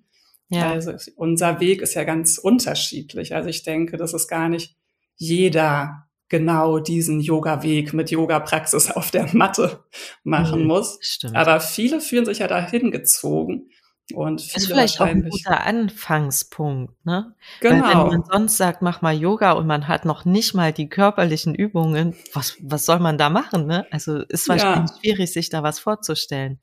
Ja. 0.48 0.70
Also 0.70 0.92
unser 1.16 1.60
Weg 1.60 1.82
ist 1.82 1.94
ja 1.94 2.04
ganz 2.04 2.38
unterschiedlich. 2.38 3.34
Also 3.34 3.48
ich 3.48 3.64
denke, 3.64 3.96
dass 3.96 4.14
es 4.14 4.28
gar 4.28 4.48
nicht 4.48 4.76
jeder 5.16 6.06
genau 6.28 6.78
diesen 6.78 7.20
Yoga-Weg 7.20 7.92
mit 7.92 8.10
Yoga-Praxis 8.10 8.90
auf 8.90 9.10
der 9.10 9.28
Matte 9.34 9.84
machen 10.24 10.62
mhm, 10.62 10.66
muss. 10.66 10.98
Stimmt. 11.00 11.36
Aber 11.36 11.60
viele 11.60 12.00
fühlen 12.00 12.24
sich 12.24 12.38
ja 12.38 12.48
dahin 12.48 12.90
gezogen 12.90 13.70
und 14.14 14.40
viele 14.40 14.56
ist 14.56 14.66
vielleicht 14.66 15.00
auch 15.00 15.06
ein 15.06 15.28
guter 15.28 15.64
Anfangspunkt, 15.64 17.04
ne? 17.04 17.34
Genau. 17.60 17.74
Weil 17.74 17.82
wenn 17.82 17.90
genau. 17.90 18.06
man 18.06 18.24
sonst 18.24 18.56
sagt, 18.56 18.80
mach 18.80 19.02
mal 19.02 19.14
Yoga 19.14 19.52
und 19.52 19.66
man 19.66 19.88
hat 19.88 20.04
noch 20.04 20.24
nicht 20.24 20.54
mal 20.54 20.72
die 20.72 20.88
körperlichen 20.88 21.54
Übungen, 21.56 22.14
was, 22.32 22.56
was 22.60 22.86
soll 22.86 23.00
man 23.00 23.18
da 23.18 23.30
machen, 23.30 23.66
ne? 23.66 23.84
Also 23.90 24.18
ist 24.28 24.48
wahrscheinlich 24.48 24.90
ja. 24.90 24.96
schwierig, 24.98 25.32
sich 25.32 25.48
da 25.48 25.64
was 25.64 25.80
vorzustellen. 25.80 26.60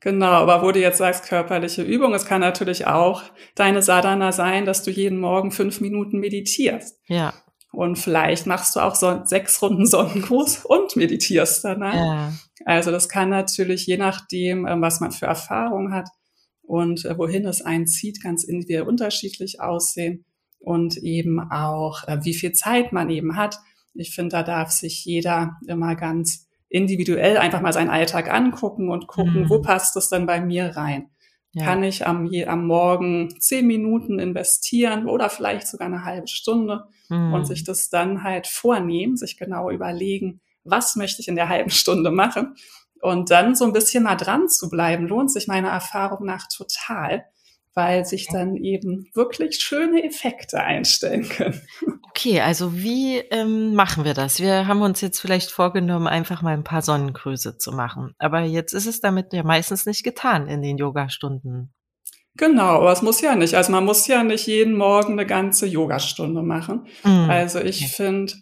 Genau, 0.00 0.32
aber 0.32 0.62
wo 0.62 0.72
du 0.72 0.80
jetzt 0.80 0.98
sagst, 0.98 1.26
körperliche 1.28 1.82
Übung, 1.82 2.12
es 2.12 2.26
kann 2.26 2.40
natürlich 2.40 2.86
auch 2.86 3.22
deine 3.54 3.82
Sadhana 3.82 4.32
sein, 4.32 4.66
dass 4.66 4.82
du 4.82 4.90
jeden 4.90 5.18
Morgen 5.18 5.50
fünf 5.50 5.80
Minuten 5.80 6.18
meditierst. 6.18 6.98
Ja. 7.06 7.32
Und 7.70 7.96
vielleicht 7.96 8.46
machst 8.46 8.76
du 8.76 8.80
auch 8.80 8.96
so 8.96 9.22
sechs 9.24 9.62
Runden 9.62 9.86
Sonnengruß 9.86 10.66
und 10.66 10.94
meditierst 10.96 11.64
danach. 11.64 11.94
Ja. 11.94 12.32
Also 12.66 12.90
das 12.90 13.08
kann 13.08 13.30
natürlich 13.30 13.86
je 13.86 13.96
nachdem, 13.96 14.66
ähm, 14.66 14.82
was 14.82 15.00
man 15.00 15.10
für 15.10 15.26
Erfahrung 15.26 15.92
hat 15.94 16.08
und 16.62 17.04
äh, 17.04 17.18
wohin 17.18 17.46
es 17.46 17.62
einen 17.62 17.86
zieht, 17.86 18.22
ganz 18.22 18.44
individuell 18.44 18.88
unterschiedlich 18.88 19.60
aussehen 19.60 20.24
und 20.58 20.96
eben 20.96 21.40
auch, 21.40 22.06
äh, 22.06 22.18
wie 22.22 22.34
viel 22.34 22.52
Zeit 22.52 22.92
man 22.92 23.10
eben 23.10 23.36
hat. 23.36 23.58
Ich 23.94 24.14
finde, 24.14 24.30
da 24.30 24.42
darf 24.42 24.70
sich 24.70 25.04
jeder 25.04 25.58
immer 25.66 25.96
ganz 25.96 26.48
individuell 26.68 27.36
einfach 27.36 27.60
mal 27.60 27.72
seinen 27.72 27.90
Alltag 27.90 28.32
angucken 28.32 28.88
und 28.88 29.06
gucken, 29.06 29.42
mhm. 29.42 29.50
wo 29.50 29.60
passt 29.60 29.96
es 29.96 30.08
denn 30.08 30.24
bei 30.24 30.40
mir 30.40 30.76
rein? 30.76 31.10
Ja. 31.52 31.66
Kann 31.66 31.82
ich 31.82 32.06
am, 32.06 32.30
am 32.46 32.66
Morgen 32.66 33.28
zehn 33.38 33.66
Minuten 33.66 34.18
investieren 34.18 35.06
oder 35.06 35.28
vielleicht 35.28 35.68
sogar 35.68 35.88
eine 35.88 36.04
halbe 36.04 36.28
Stunde 36.28 36.84
mhm. 37.10 37.34
und 37.34 37.46
sich 37.46 37.64
das 37.64 37.90
dann 37.90 38.22
halt 38.22 38.46
vornehmen, 38.46 39.18
sich 39.18 39.36
genau 39.36 39.70
überlegen, 39.70 40.40
was 40.64 40.96
möchte 40.96 41.20
ich 41.20 41.28
in 41.28 41.36
der 41.36 41.50
halben 41.50 41.70
Stunde 41.70 42.10
machen 42.10 42.54
und 43.02 43.30
dann 43.30 43.54
so 43.54 43.66
ein 43.66 43.74
bisschen 43.74 44.04
mal 44.04 44.16
dran 44.16 44.48
zu 44.48 44.70
bleiben, 44.70 45.06
lohnt 45.06 45.30
sich 45.30 45.46
meiner 45.46 45.68
Erfahrung 45.68 46.24
nach 46.24 46.48
total 46.48 47.24
weil 47.74 48.04
sich 48.04 48.28
dann 48.28 48.56
eben 48.56 49.06
wirklich 49.14 49.56
schöne 49.56 50.04
Effekte 50.04 50.60
einstellen 50.62 51.28
können. 51.28 51.60
Okay, 52.14 52.42
also 52.42 52.74
wie 52.74 53.16
ähm, 53.16 53.74
machen 53.74 54.04
wir 54.04 54.12
das? 54.12 54.38
Wir 54.38 54.66
haben 54.66 54.82
uns 54.82 55.00
jetzt 55.00 55.18
vielleicht 55.18 55.50
vorgenommen, 55.50 56.06
einfach 56.06 56.42
mal 56.42 56.52
ein 56.52 56.62
paar 56.62 56.82
Sonnengrüße 56.82 57.56
zu 57.56 57.72
machen. 57.72 58.14
Aber 58.18 58.40
jetzt 58.40 58.74
ist 58.74 58.84
es 58.84 59.00
damit 59.00 59.32
ja 59.32 59.42
meistens 59.42 59.86
nicht 59.86 60.04
getan 60.04 60.46
in 60.46 60.60
den 60.60 60.76
Yogastunden. 60.76 61.72
Genau, 62.36 62.76
aber 62.76 62.92
es 62.92 63.00
muss 63.00 63.22
ja 63.22 63.34
nicht. 63.34 63.54
Also 63.54 63.72
man 63.72 63.86
muss 63.86 64.06
ja 64.08 64.22
nicht 64.24 64.46
jeden 64.46 64.76
Morgen 64.76 65.12
eine 65.12 65.24
ganze 65.24 65.64
Yogastunde 65.64 66.42
machen. 66.42 66.86
Mhm. 67.02 67.30
Also 67.30 67.60
ich 67.60 67.80
okay. 67.80 67.92
finde, 67.96 68.34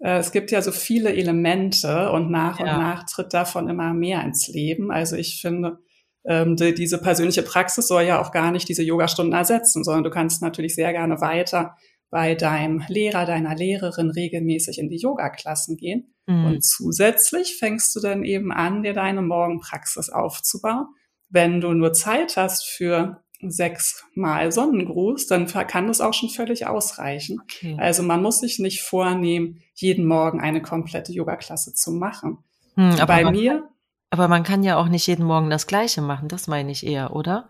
es 0.00 0.32
gibt 0.32 0.50
ja 0.50 0.62
so 0.62 0.72
viele 0.72 1.14
Elemente 1.14 2.10
und 2.10 2.30
nach 2.30 2.58
ja. 2.58 2.64
und 2.64 2.80
nach 2.80 3.04
tritt 3.04 3.34
davon 3.34 3.68
immer 3.68 3.92
mehr 3.92 4.24
ins 4.24 4.48
Leben. 4.48 4.90
Also 4.90 5.16
ich 5.16 5.40
finde, 5.40 5.78
ähm, 6.24 6.56
die, 6.56 6.74
diese 6.74 6.98
persönliche 6.98 7.42
Praxis 7.42 7.88
soll 7.88 8.04
ja 8.04 8.20
auch 8.20 8.32
gar 8.32 8.50
nicht 8.50 8.68
diese 8.68 8.82
Yogastunden 8.82 9.34
ersetzen, 9.34 9.84
sondern 9.84 10.04
du 10.04 10.10
kannst 10.10 10.42
natürlich 10.42 10.74
sehr 10.74 10.92
gerne 10.92 11.20
weiter 11.20 11.76
bei 12.10 12.34
deinem 12.34 12.82
Lehrer, 12.88 13.24
deiner 13.24 13.54
Lehrerin 13.54 14.10
regelmäßig 14.10 14.78
in 14.78 14.88
die 14.88 14.98
Yoga-Klassen 14.98 15.76
gehen. 15.76 16.14
Mhm. 16.26 16.44
Und 16.46 16.64
zusätzlich 16.64 17.56
fängst 17.58 17.94
du 17.94 18.00
dann 18.00 18.24
eben 18.24 18.52
an, 18.52 18.82
dir 18.82 18.94
deine 18.94 19.22
Morgenpraxis 19.22 20.10
aufzubauen. 20.10 20.86
Wenn 21.28 21.60
du 21.60 21.72
nur 21.72 21.92
Zeit 21.92 22.36
hast 22.36 22.66
für 22.66 23.22
sechs 23.42 24.04
Mal 24.14 24.52
Sonnengruß, 24.52 25.26
dann 25.26 25.46
kann 25.46 25.86
das 25.86 26.00
auch 26.00 26.14
schon 26.14 26.28
völlig 26.28 26.66
ausreichen. 26.66 27.40
Okay. 27.42 27.76
Also 27.78 28.02
man 28.02 28.22
muss 28.22 28.40
sich 28.40 28.58
nicht 28.58 28.82
vornehmen, 28.82 29.62
jeden 29.74 30.04
Morgen 30.04 30.40
eine 30.40 30.60
komplette 30.62 31.12
Yoga-Klasse 31.12 31.72
zu 31.74 31.92
machen. 31.92 32.38
Hm, 32.74 32.96
Bei 33.06 33.30
mir 33.30 33.70
aber 34.10 34.26
man 34.26 34.42
kann 34.42 34.64
ja 34.64 34.76
auch 34.76 34.88
nicht 34.88 35.06
jeden 35.06 35.24
Morgen 35.24 35.50
das 35.50 35.68
Gleiche 35.68 36.02
machen, 36.02 36.28
das 36.28 36.48
meine 36.48 36.72
ich 36.72 36.84
eher, 36.84 37.14
oder? 37.14 37.48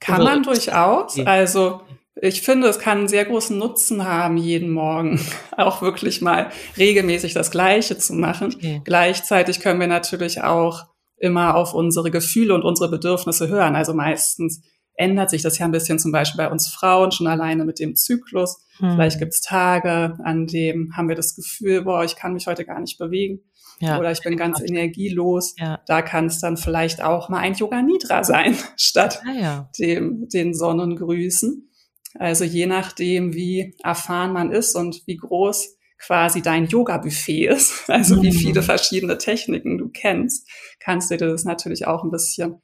Kann 0.00 0.22
oder? 0.22 0.30
man 0.32 0.42
durchaus. 0.42 1.18
Also 1.20 1.82
ich 2.20 2.42
finde, 2.42 2.68
es 2.68 2.80
kann 2.80 2.98
einen 2.98 3.08
sehr 3.08 3.24
großen 3.24 3.56
Nutzen 3.56 4.04
haben, 4.04 4.36
jeden 4.36 4.70
Morgen 4.70 5.20
auch 5.56 5.82
wirklich 5.82 6.20
mal 6.20 6.50
regelmäßig 6.76 7.32
das 7.32 7.52
Gleiche 7.52 7.96
zu 7.96 8.12
machen. 8.12 8.54
Okay. 8.56 8.82
Gleichzeitig 8.84 9.60
können 9.60 9.80
wir 9.80 9.86
natürlich 9.86 10.42
auch 10.42 10.84
immer 11.16 11.54
auf 11.54 11.74
unsere 11.74 12.10
Gefühle 12.10 12.54
und 12.54 12.64
unsere 12.64 12.90
Bedürfnisse 12.90 13.48
hören. 13.48 13.76
Also 13.76 13.94
meistens 13.94 14.62
ändert 14.96 15.30
sich 15.30 15.42
das 15.42 15.58
ja 15.58 15.66
ein 15.66 15.72
bisschen 15.72 15.98
zum 15.98 16.12
Beispiel 16.12 16.38
bei 16.38 16.50
uns 16.50 16.68
Frauen 16.68 17.10
schon 17.10 17.26
alleine 17.26 17.64
mit 17.64 17.78
dem 17.78 17.96
Zyklus. 17.96 18.64
Hm. 18.78 18.92
Vielleicht 18.92 19.18
gibt 19.18 19.34
es 19.34 19.40
Tage, 19.40 20.16
an 20.22 20.46
dem 20.46 20.96
haben 20.96 21.08
wir 21.08 21.16
das 21.16 21.34
Gefühl, 21.34 21.82
boah, 21.82 22.04
ich 22.04 22.16
kann 22.16 22.32
mich 22.32 22.46
heute 22.46 22.64
gar 22.64 22.80
nicht 22.80 22.98
bewegen 22.98 23.40
ja. 23.80 23.98
oder 23.98 24.10
ich 24.12 24.22
bin 24.22 24.36
ganz 24.36 24.60
energielos. 24.60 25.54
Ja. 25.58 25.80
Da 25.86 26.02
kann 26.02 26.26
es 26.26 26.40
dann 26.40 26.56
vielleicht 26.56 27.02
auch 27.02 27.28
mal 27.28 27.38
ein 27.38 27.54
Yoga 27.54 27.82
Nidra 27.82 28.24
sein, 28.24 28.56
statt 28.76 29.22
ah, 29.26 29.68
dem, 29.78 30.28
den 30.28 30.54
Sonnengrüßen. 30.54 31.70
Also 32.16 32.44
je 32.44 32.66
nachdem, 32.66 33.34
wie 33.34 33.76
erfahren 33.82 34.32
man 34.32 34.52
ist 34.52 34.76
und 34.76 35.02
wie 35.06 35.16
groß 35.16 35.76
quasi 35.98 36.42
dein 36.42 36.66
Yoga-Buffet 36.66 37.46
ist, 37.46 37.84
also 37.90 38.22
wie 38.22 38.32
viele 38.32 38.62
verschiedene 38.62 39.18
Techniken 39.18 39.78
du 39.78 39.88
kennst, 39.88 40.48
kannst 40.78 41.10
du 41.10 41.16
dir 41.16 41.28
das 41.28 41.44
natürlich 41.44 41.86
auch 41.86 42.04
ein 42.04 42.10
bisschen 42.10 42.62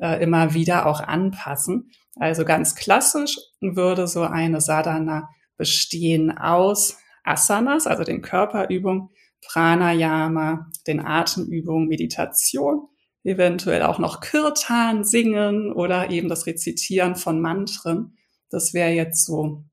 äh, 0.00 0.22
immer 0.22 0.54
wieder 0.54 0.86
auch 0.86 1.00
anpassen. 1.00 1.90
Also 2.16 2.44
ganz 2.44 2.74
klassisch 2.74 3.38
würde 3.60 4.06
so 4.06 4.22
eine 4.22 4.60
Sadhana 4.60 5.28
bestehen 5.56 6.36
aus 6.36 6.98
Asanas, 7.24 7.86
also 7.86 8.04
den 8.04 8.22
Körperübungen, 8.22 9.10
Pranayama, 9.46 10.70
den 10.86 11.00
Atemübungen, 11.00 11.88
Meditation, 11.88 12.88
eventuell 13.24 13.82
auch 13.82 13.98
noch 13.98 14.20
Kirtan 14.20 15.04
singen 15.04 15.72
oder 15.72 16.10
eben 16.10 16.28
das 16.28 16.46
Rezitieren 16.46 17.14
von 17.16 17.40
Mantren. 17.40 18.16
Das 18.50 18.74
wäre 18.74 18.90
jetzt 18.90 19.24
so 19.24 19.64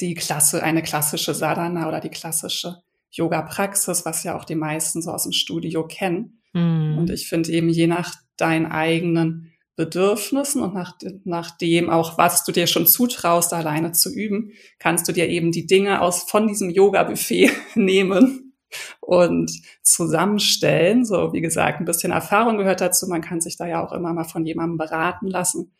die 0.00 0.14
Klasse, 0.14 0.62
eine 0.62 0.82
klassische 0.82 1.34
Sadhana 1.34 1.86
oder 1.86 2.00
die 2.00 2.08
klassische 2.08 2.82
Yoga-Praxis, 3.10 4.04
was 4.04 4.24
ja 4.24 4.36
auch 4.36 4.44
die 4.44 4.54
meisten 4.54 5.02
so 5.02 5.10
aus 5.10 5.24
dem 5.24 5.32
Studio 5.32 5.86
kennen. 5.86 6.42
Mm. 6.52 6.96
Und 6.98 7.10
ich 7.10 7.28
finde 7.28 7.50
eben 7.50 7.68
je 7.68 7.86
nach 7.86 8.14
deinen 8.40 8.66
eigenen 8.66 9.52
Bedürfnissen 9.76 10.62
und 10.62 10.74
nach, 10.74 10.94
nach 11.24 11.56
dem 11.56 11.88
auch, 11.88 12.18
was 12.18 12.44
du 12.44 12.52
dir 12.52 12.66
schon 12.66 12.86
zutraust, 12.86 13.54
alleine 13.54 13.92
zu 13.92 14.12
üben, 14.12 14.52
kannst 14.78 15.08
du 15.08 15.12
dir 15.12 15.28
eben 15.28 15.52
die 15.52 15.66
Dinge 15.66 16.02
aus, 16.02 16.24
von 16.24 16.46
diesem 16.46 16.70
Yoga-Buffet 16.70 17.50
nehmen 17.74 18.52
und 19.00 19.50
zusammenstellen. 19.82 21.04
So, 21.04 21.32
wie 21.32 21.40
gesagt, 21.40 21.80
ein 21.80 21.86
bisschen 21.86 22.12
Erfahrung 22.12 22.58
gehört 22.58 22.80
dazu. 22.80 23.06
Man 23.08 23.22
kann 23.22 23.40
sich 23.40 23.56
da 23.56 23.66
ja 23.66 23.84
auch 23.84 23.92
immer 23.92 24.12
mal 24.12 24.24
von 24.24 24.44
jemandem 24.44 24.76
beraten 24.76 25.26
lassen. 25.26 25.72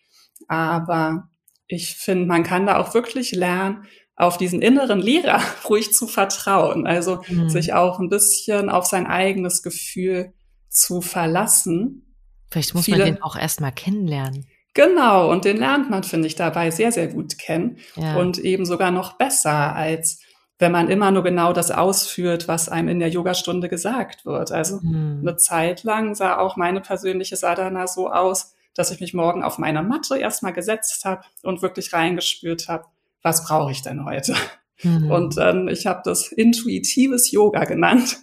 Aber 0.49 1.29
ich 1.67 1.95
finde, 1.97 2.27
man 2.27 2.43
kann 2.43 2.67
da 2.67 2.79
auch 2.79 2.95
wirklich 2.95 3.33
lernen, 3.33 3.85
auf 4.17 4.37
diesen 4.37 4.61
inneren 4.61 5.01
Lehrer 5.01 5.41
ruhig 5.69 5.93
zu 5.93 6.07
vertrauen. 6.07 6.87
Also 6.87 7.23
mhm. 7.29 7.49
sich 7.49 7.73
auch 7.73 7.99
ein 8.01 8.09
bisschen 8.09 8.69
auf 8.69 8.87
sein 8.87 9.07
eigenes 9.07 9.63
Gefühl 9.63 10.33
zu 10.69 11.01
verlassen. 11.01 12.10
Vielleicht 12.51 12.75
muss 12.75 12.85
Viele, 12.85 12.99
man 12.99 13.15
den 13.15 13.23
auch 13.23 13.37
erstmal 13.37 13.73
kennenlernen. 13.73 14.47
Genau, 14.75 15.31
und 15.31 15.45
den 15.45 15.57
lernt 15.57 15.91
man, 15.91 16.05
finde 16.05 16.29
ich, 16.29 16.37
dabei 16.37 16.71
sehr, 16.71 16.93
sehr 16.93 17.09
gut 17.09 17.39
kennen. 17.39 17.79
Ja. 17.97 18.17
Und 18.17 18.39
eben 18.39 18.65
sogar 18.65 18.91
noch 18.91 19.15
besser 19.15 19.75
als 19.75 20.21
wenn 20.61 20.73
man 20.73 20.91
immer 20.91 21.11
nur 21.11 21.23
genau 21.23 21.53
das 21.53 21.71
ausführt, 21.71 22.47
was 22.47 22.69
einem 22.69 22.89
in 22.89 23.01
der 23.01 23.09
Yogastunde 23.09 23.69
gesagt 23.69 24.27
wird. 24.27 24.53
Also 24.53 24.79
mhm. 24.83 25.21
eine 25.23 25.37
Zeit 25.37 25.85
lang 25.85 26.15
sah 26.15 26.37
auch 26.39 26.57
meine 26.57 26.83
persönliche 26.83 27.37
Sadhana 27.37 27.87
so 27.87 28.11
aus, 28.11 28.55
dass 28.75 28.91
ich 28.91 29.01
mich 29.01 29.15
morgen 29.15 29.43
auf 29.43 29.59
meine 29.59 29.83
Matte 29.83 30.19
erstmal 30.19 30.53
gesetzt 30.53 31.05
habe 31.05 31.23
und 31.43 31.63
wirklich 31.63 31.93
reingespürt 31.93 32.69
habe, 32.69 32.85
was 33.23 33.45
brauche 33.45 33.73
ich 33.73 33.83
denn 33.83 34.05
heute? 34.05 34.35
Mhm. 34.83 35.11
Und 35.11 35.37
dann, 35.39 35.69
ich 35.69 35.87
habe 35.87 36.03
das 36.05 36.31
intuitives 36.31 37.31
Yoga 37.31 37.65
genannt. 37.65 38.19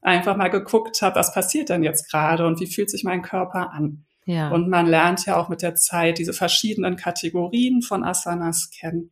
Einfach 0.00 0.36
mal 0.36 0.48
geguckt 0.48 1.02
habe, 1.02 1.16
was 1.16 1.32
passiert 1.34 1.68
denn 1.68 1.82
jetzt 1.82 2.10
gerade 2.10 2.46
und 2.46 2.60
wie 2.60 2.66
fühlt 2.66 2.90
sich 2.90 3.04
mein 3.04 3.22
Körper 3.22 3.72
an? 3.72 4.04
Ja. 4.24 4.50
Und 4.50 4.68
man 4.68 4.86
lernt 4.86 5.24
ja 5.26 5.36
auch 5.36 5.48
mit 5.48 5.62
der 5.62 5.74
Zeit 5.74 6.18
diese 6.18 6.34
verschiedenen 6.34 6.96
Kategorien 6.96 7.80
von 7.80 8.04
Asanas 8.04 8.70
kennen. 8.70 9.10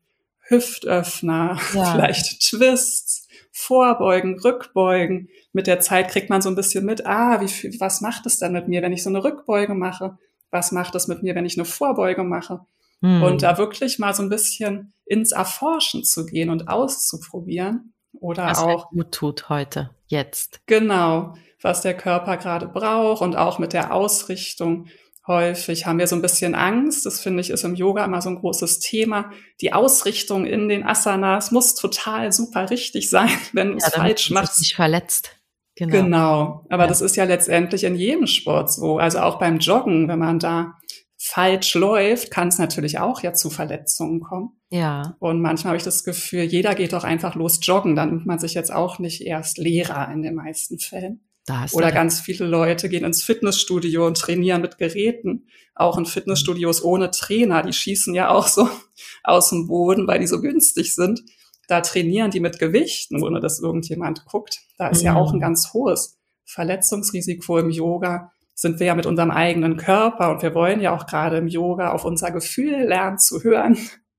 Hüftöffner, 0.49 1.59
ja. 1.75 1.85
vielleicht 1.93 2.41
Twists, 2.41 3.27
Vorbeugen, 3.51 4.39
Rückbeugen. 4.39 5.29
Mit 5.53 5.67
der 5.67 5.81
Zeit 5.81 6.11
kriegt 6.11 6.29
man 6.29 6.43
so 6.43 6.51
ein 6.51 6.55
bisschen 6.55 6.85
mit, 6.85 7.07
ah, 7.07 7.41
wie 7.41 7.81
was 7.81 8.01
macht 8.03 8.27
es 8.27 8.39
denn 8.39 8.53
mit 8.53 8.69
mir, 8.69 8.83
wenn 8.83 8.93
ich 8.93 9.03
so 9.03 9.11
eine 9.11 9.25
Rückbeuge 9.25 9.75
mache? 9.75 10.19
Was 10.51 10.71
macht 10.71 10.95
es 10.95 11.09
mit 11.09 11.23
mir, 11.23 11.35
wenn 11.35 11.47
ich 11.47 11.57
eine 11.57 11.65
Vorbeuge 11.65 12.23
mache? 12.23 12.61
Hm. 13.01 13.23
Und 13.23 13.43
da 13.43 13.59
wirklich 13.59 13.99
mal 13.99 14.15
so 14.15 14.23
ein 14.23 14.29
bisschen 14.29 14.93
ins 15.07 15.33
Erforschen 15.33 16.05
zu 16.05 16.27
gehen 16.27 16.51
und 16.51 16.69
auszuprobieren. 16.69 17.95
Oder 18.21 18.47
was 18.47 18.59
auch. 18.59 18.91
gut 18.91 19.13
tut 19.13 19.49
heute, 19.49 19.91
jetzt. 20.07 20.61
Genau, 20.67 21.35
was 21.61 21.81
der 21.81 21.97
Körper 21.97 22.37
gerade 22.37 22.67
braucht 22.67 23.23
und 23.23 23.37
auch 23.37 23.59
mit 23.59 23.73
der 23.73 23.93
Ausrichtung 23.93 24.87
häufig 25.27 25.87
haben 25.87 25.99
wir 25.99 26.07
so 26.07 26.17
ein 26.17 26.23
bisschen 26.23 26.55
Angst. 26.55 27.07
Das 27.07 27.21
finde 27.21 27.41
ich 27.41 27.51
ist 27.51 27.65
im 27.65 27.75
Yoga 27.75 28.05
immer 28.05 28.23
so 28.23 28.31
ein 28.31 28.39
großes 28.39 28.79
Thema. 28.79 29.31
Die 29.61 29.73
Ausrichtung 29.73 30.47
in 30.47 30.69
den 30.69 30.87
Asanas 30.87 31.51
muss 31.51 31.75
total 31.75 32.33
super 32.33 32.71
richtig 32.71 33.11
sein, 33.11 33.31
wenn 33.53 33.73
du 33.73 33.77
es 33.79 33.85
ja, 33.85 34.01
falsch 34.01 34.31
machst. 34.31 34.61
Nicht 34.61 34.77
verletzt. 34.77 35.31
Genau. 35.75 35.93
genau. 35.93 36.67
Aber 36.71 36.85
ja. 36.85 36.89
das 36.89 37.03
ist 37.03 37.17
ja 37.17 37.25
letztendlich 37.25 37.85
in 37.85 37.97
jedem 37.97 38.27
Sport 38.27 38.73
so. 38.73 38.99
Also 38.99 39.19
auch 39.19 39.39
beim 39.39 39.59
Joggen, 39.59 40.09
wenn 40.09 40.19
man 40.19 40.39
da 40.39 40.75
falsch 41.19 41.75
läuft, 41.75 42.31
kann 42.31 42.49
es 42.49 42.59
natürlich 42.59 42.99
auch 42.99 43.23
ja 43.23 43.33
zu 43.33 43.51
Verletzungen 43.51 44.21
kommen. 44.21 44.51
Ja. 44.71 45.17
Und 45.19 45.41
manchmal 45.41 45.71
habe 45.71 45.79
ich 45.79 45.83
das 45.83 46.05
Gefühl, 46.05 46.43
jeder 46.43 46.75
geht 46.75 46.93
doch 46.93 47.05
einfach 47.05 47.35
los 47.35 47.59
joggen. 47.63 47.97
Dann 47.97 48.11
nimmt 48.11 48.27
man 48.27 48.39
sich 48.39 48.55
jetzt 48.55 48.73
auch 48.73 48.99
nicht 48.99 49.23
erst 49.23 49.59
Lehrer 49.59 50.11
in 50.13 50.23
den 50.23 50.35
meisten 50.35 50.79
Fällen. 50.79 51.27
Oder 51.73 51.93
ganz 51.93 52.21
viele 52.21 52.45
Leute 52.45 52.89
gehen 52.89 53.05
ins 53.05 53.23
Fitnessstudio 53.23 54.07
und 54.07 54.17
trainieren 54.17 54.63
mit 54.63 54.79
Geräten. 54.79 55.47
Auch 55.77 55.97
in 55.97 56.05
Fitnessstudios 56.05 56.83
ohne 56.83 57.11
Trainer, 57.13 57.63
die 57.63 57.73
schießen 57.73 58.15
ja 58.15 58.31
auch 58.31 58.49
so 58.49 58.69
aus 59.23 59.51
dem 59.51 59.69
Boden, 59.69 60.09
weil 60.09 60.19
die 60.19 60.27
so 60.27 60.41
günstig 60.41 60.95
sind. 60.95 61.23
da 61.69 61.81
trainieren 61.81 62.31
die 62.31 62.41
mit 62.41 62.59
Gewichten, 62.59 63.23
ohne 63.23 63.41
dass 63.41 63.61
irgendjemand 63.61 64.25
guckt. 64.27 64.61
Da 64.79 64.89
ist 64.89 65.01
mhm. 65.01 65.07
ja 65.07 65.15
auch 65.17 65.31
ein 65.33 65.37
mhm. 65.37 65.43
ganz 65.43 65.73
hohes 65.73 66.19
Verletzungsrisiko 66.45 67.59
im 67.59 67.71
Yoga. 67.71 68.33
Sind 68.59 68.81
wir 68.81 68.87
ja 68.87 68.95
mit 68.95 69.07
unserem 69.07 69.31
eigenen 69.31 69.77
Körper 69.77 70.31
und 70.31 70.43
wir 70.43 70.55
wollen 70.55 70.81
ja 70.81 70.97
auch 70.97 71.07
gerade 71.07 71.37
im 71.37 71.47
Yoga 71.47 71.93
auf 71.93 72.05
unser 72.05 72.33
Gefühl 72.33 72.85
lernen 72.85 73.19
zu 73.19 73.45
hören. 73.45 73.77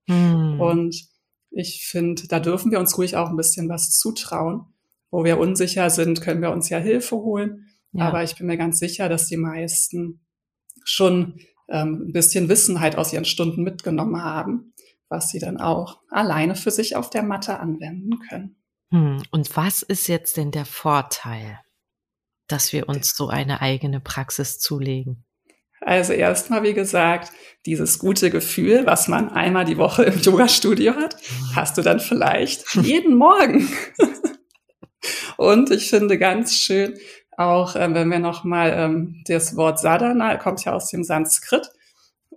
Mhm. 0.08 0.62
Und 0.62 0.96
ich 1.50 1.86
finde, 1.86 2.28
da 2.30 2.40
dürfen 2.40 2.72
wir 2.72 2.80
uns 2.80 2.98
ruhig 2.98 3.18
auch 3.18 3.30
ein 3.30 3.36
bisschen 3.36 3.68
was 3.68 3.98
zutrauen. 3.98 4.62
Wo 5.10 5.24
wir 5.24 5.40
unsicher 5.40 5.90
sind, 5.90 6.22
können 6.22 6.42
wir 6.42 6.52
uns 6.52 6.70
ja 6.70 6.78
Hilfe 6.78 7.18
holen. 7.18 7.66
Ja. 7.92 8.08
Aber 8.08 8.24
ich 8.24 8.36
bin 8.36 8.48
mir 8.48 8.58
ganz 8.58 8.80
sicher, 8.80 9.10
dass 9.10 9.28
die 9.28 9.38
meisten 9.38 10.22
schon 10.86 11.40
ähm, 11.68 12.06
ein 12.08 12.14
bisschen 12.14 12.48
Wissenheit 12.48 12.98
aus 12.98 13.12
ihren 13.12 13.26
Stunden 13.26 13.64
mitgenommen 13.64 14.24
haben 14.24 14.74
was 15.10 15.30
sie 15.30 15.40
dann 15.40 15.58
auch 15.58 16.00
alleine 16.10 16.56
für 16.56 16.72
sich 16.72 16.96
auf 16.96 17.10
der 17.10 17.24
Matte 17.24 17.60
anwenden 17.60 18.20
können. 18.30 18.56
Hm, 18.92 19.24
und 19.32 19.56
was 19.56 19.82
ist 19.82 20.08
jetzt 20.08 20.38
denn 20.38 20.52
der 20.52 20.66
Vorteil, 20.66 21.60
dass 22.48 22.74
wir 22.74 22.88
uns 22.90 23.16
so 23.16 23.30
eine 23.30 23.62
eigene 23.62 24.00
Praxis 24.00 24.60
zulegen? 24.60 25.26
Also 25.82 26.14
erstmal, 26.14 26.64
wie 26.64 26.74
gesagt, 26.74 27.32
dieses 27.66 28.00
gute 28.00 28.30
Gefühl, 28.30 28.86
was 28.86 29.08
man 29.08 29.30
einmal 29.30 29.66
die 29.66 29.78
Woche 29.78 30.04
im 30.04 30.20
Yoga-Studio 30.20 30.96
hat, 30.96 31.16
hast 31.56 31.78
du 31.78 31.82
dann 31.82 32.00
vielleicht 32.00 32.76
jeden 32.76 33.16
Morgen. 33.16 33.70
Und 35.38 35.70
ich 35.70 35.90
finde 35.90 36.18
ganz 36.18 36.56
schön, 36.56 36.98
auch 37.38 37.76
äh, 37.76 37.94
wenn 37.94 38.10
wir 38.10 38.20
nochmal 38.20 38.74
ähm, 38.76 39.24
das 39.28 39.56
Wort 39.56 39.80
Sadhana, 39.80 40.38
kommt 40.38 40.66
ja 40.66 40.74
aus 40.74 40.90
dem 40.90 41.04
Sanskrit, 41.04 41.70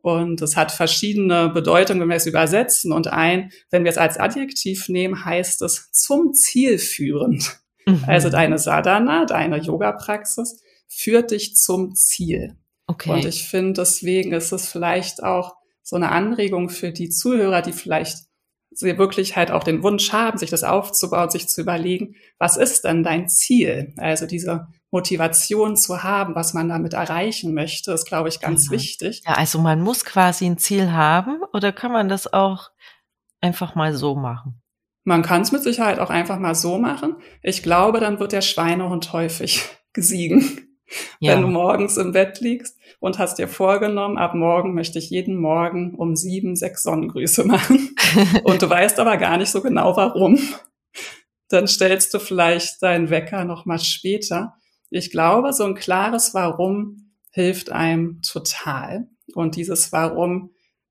und 0.02 0.40
es 0.40 0.57
hat 0.57 0.73
verschiedene 0.73 1.50
Bedeutungen, 1.50 2.00
wenn 2.00 2.09
wir 2.09 2.17
es 2.17 2.26
übersetzen. 2.26 2.93
Und 2.93 3.09
ein, 3.09 3.50
wenn 3.71 3.85
wir 3.85 3.90
es 3.90 3.99
als 3.99 4.19
Adjektiv 4.19 4.88
nehmen, 4.88 5.25
heißt 5.25 5.62
es 5.62 5.90
zum 5.93 6.33
Ziel 6.33 6.79
führend. 6.79 7.60
Mhm. 7.87 8.04
Also 8.06 8.30
deine 8.30 8.58
Sadhana, 8.58 9.25
deine 9.25 9.58
Yoga-Praxis 9.58 10.62
führt 10.88 11.30
dich 11.30 11.54
zum 11.56 11.94
Ziel. 11.94 12.56
Okay. 12.87 13.10
Und 13.10 13.25
ich 13.25 13.49
finde, 13.49 13.80
deswegen 13.80 14.32
ist 14.32 14.52
es 14.52 14.68
vielleicht 14.68 15.22
auch 15.22 15.54
so 15.82 15.96
eine 15.96 16.10
Anregung 16.10 16.68
für 16.68 16.92
die 16.92 17.08
Zuhörer, 17.08 17.62
die 17.62 17.72
vielleicht 17.72 18.18
sie 18.72 18.99
wirklich 18.99 19.37
halt 19.37 19.50
auch 19.50 19.64
den 19.64 19.82
Wunsch 19.82 20.12
haben, 20.12 20.38
sich 20.38 20.50
das 20.50 20.64
aufzubauen, 20.64 21.30
sich 21.30 21.49
zu 21.49 21.60
überlegen, 21.60 22.14
was 22.38 22.56
ist 22.56 22.84
denn 22.84 23.02
dein 23.02 23.28
Ziel? 23.28 23.92
Also 23.96 24.26
diese 24.26 24.68
Motivation 24.90 25.76
zu 25.76 26.02
haben, 26.02 26.34
was 26.34 26.54
man 26.54 26.68
damit 26.68 26.94
erreichen 26.94 27.54
möchte, 27.54 27.92
ist, 27.92 28.06
glaube 28.06 28.28
ich, 28.28 28.40
ganz 28.40 28.66
ja. 28.66 28.72
wichtig. 28.72 29.22
Ja, 29.25 29.34
also 29.34 29.60
man 29.60 29.80
muss 29.80 30.04
quasi 30.04 30.46
ein 30.46 30.58
Ziel 30.58 30.92
haben 30.92 31.40
oder 31.52 31.72
kann 31.72 31.92
man 31.92 32.08
das 32.08 32.32
auch 32.32 32.70
einfach 33.40 33.75
mal 33.75 33.94
so 33.94 34.14
machen? 34.14 34.62
Man 35.04 35.23
kann 35.23 35.42
es 35.42 35.52
mit 35.52 35.62
Sicherheit 35.62 35.99
auch 35.99 36.11
einfach 36.11 36.38
mal 36.38 36.54
so 36.54 36.78
machen. 36.78 37.16
Ich 37.42 37.62
glaube, 37.62 38.00
dann 38.00 38.21
wird 38.21 38.33
der 38.33 38.42
Schweinehund 38.42 39.12
häufig 39.12 39.62
gesiegen. 39.92 40.66
Ja. 41.21 41.35
Wenn 41.35 41.42
du 41.42 41.49
morgens 41.49 41.97
im 41.97 42.12
Bett 42.12 42.40
liegst 42.40 42.76
und 42.99 43.19
hast 43.19 43.38
dir 43.38 43.49
vorgenommen, 43.49 44.19
ab 44.19 44.35
morgen 44.35 44.75
möchte 44.75 44.99
ich 44.99 45.09
jeden 45.11 45.37
Morgen 45.37 45.95
um 45.95 46.16
sieben, 46.16 46.57
sechs 46.57 46.83
Sonnengrüße 46.83 47.45
machen. 47.47 47.95
und 48.45 48.61
du 48.62 48.69
weißt 48.69 48.99
aber 48.99 49.16
gar 49.16 49.38
nicht 49.38 49.50
so 49.50 49.62
genau 49.62 49.97
warum. 49.97 50.38
Dann 51.49 51.66
stellst 51.66 52.12
du 52.14 52.19
vielleicht 52.19 52.83
deinen 52.83 53.11
Wecker 53.11 53.45
noch 53.45 53.66
mal 53.66 53.78
später 53.78 54.54
ich 54.90 55.11
glaube, 55.11 55.52
so 55.52 55.64
ein 55.64 55.76
klares 55.76 56.35
Warum 56.35 57.12
hilft 57.30 57.71
einem 57.71 58.21
total. 58.23 59.09
Und 59.35 59.54
dieses 59.54 59.92
Warum, 59.92 60.50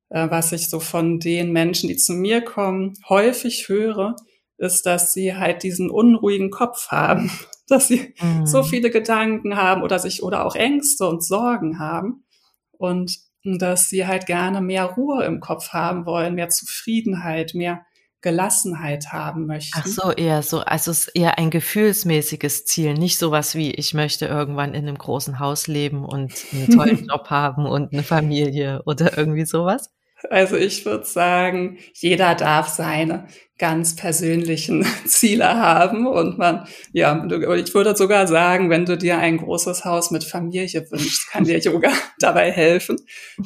äh, 0.09 0.29
was 0.29 0.51
ich 0.51 0.69
so 0.69 0.79
von 0.79 1.19
den 1.19 1.51
Menschen, 1.51 1.87
die 1.87 1.97
zu 1.97 2.13
mir 2.13 2.41
kommen, 2.41 2.93
häufig 3.07 3.69
höre, 3.69 4.15
ist, 4.57 4.85
dass 4.85 5.13
sie 5.13 5.35
halt 5.35 5.63
diesen 5.63 5.89
unruhigen 5.89 6.51
Kopf 6.51 6.89
haben, 6.89 7.31
dass 7.67 7.87
sie 7.87 8.13
mhm. 8.21 8.45
so 8.45 8.63
viele 8.63 8.89
Gedanken 8.89 9.55
haben 9.55 9.83
oder 9.83 9.99
sich 9.99 10.23
oder 10.23 10.45
auch 10.45 10.55
Ängste 10.55 11.07
und 11.07 11.23
Sorgen 11.23 11.79
haben 11.79 12.25
und 12.71 13.17
dass 13.43 13.89
sie 13.89 14.05
halt 14.05 14.25
gerne 14.25 14.61
mehr 14.61 14.85
Ruhe 14.85 15.23
im 15.23 15.39
Kopf 15.39 15.69
haben 15.69 16.05
wollen, 16.05 16.35
mehr 16.35 16.49
Zufriedenheit, 16.49 17.53
mehr 17.53 17.85
Gelassenheit 18.21 19.13
haben 19.13 19.45
möchten. 19.45 19.79
Ach 19.81 19.85
so, 19.85 20.11
eher 20.11 20.43
so, 20.43 20.59
also 20.59 20.91
es 20.91 21.07
ist 21.07 21.15
eher 21.15 21.37
ein 21.37 21.49
gefühlsmäßiges 21.49 22.65
Ziel, 22.65 22.95
nicht 22.95 23.17
sowas 23.17 23.55
wie 23.55 23.71
ich 23.71 23.93
möchte 23.93 24.25
irgendwann 24.25 24.73
in 24.73 24.87
einem 24.87 24.97
großen 24.97 25.39
Haus 25.39 25.67
leben 25.67 26.03
und 26.03 26.33
einen 26.51 26.69
tollen 26.69 27.05
Job 27.09 27.29
haben 27.29 27.65
und 27.65 27.93
eine 27.93 28.03
Familie 28.03 28.81
oder 28.85 29.17
irgendwie 29.17 29.45
sowas. 29.45 29.89
Also 30.29 30.57
ich 30.57 30.85
würde 30.85 31.05
sagen, 31.05 31.77
jeder 31.93 32.35
darf 32.35 32.67
seine 32.67 33.27
ganz 33.57 33.95
persönlichen 33.95 34.85
Ziele 35.05 35.55
haben 35.55 36.07
und 36.07 36.37
man, 36.37 36.67
ja, 36.91 37.25
ich 37.25 37.73
würde 37.73 37.95
sogar 37.95 38.27
sagen, 38.27 38.69
wenn 38.69 38.85
du 38.85 38.97
dir 38.97 39.17
ein 39.17 39.37
großes 39.37 39.85
Haus 39.85 40.11
mit 40.11 40.23
Familie 40.23 40.89
wünschst, 40.91 41.29
kann 41.29 41.43
dir 41.43 41.59
Yoga 41.59 41.91
dabei 42.19 42.51
helfen, 42.51 42.97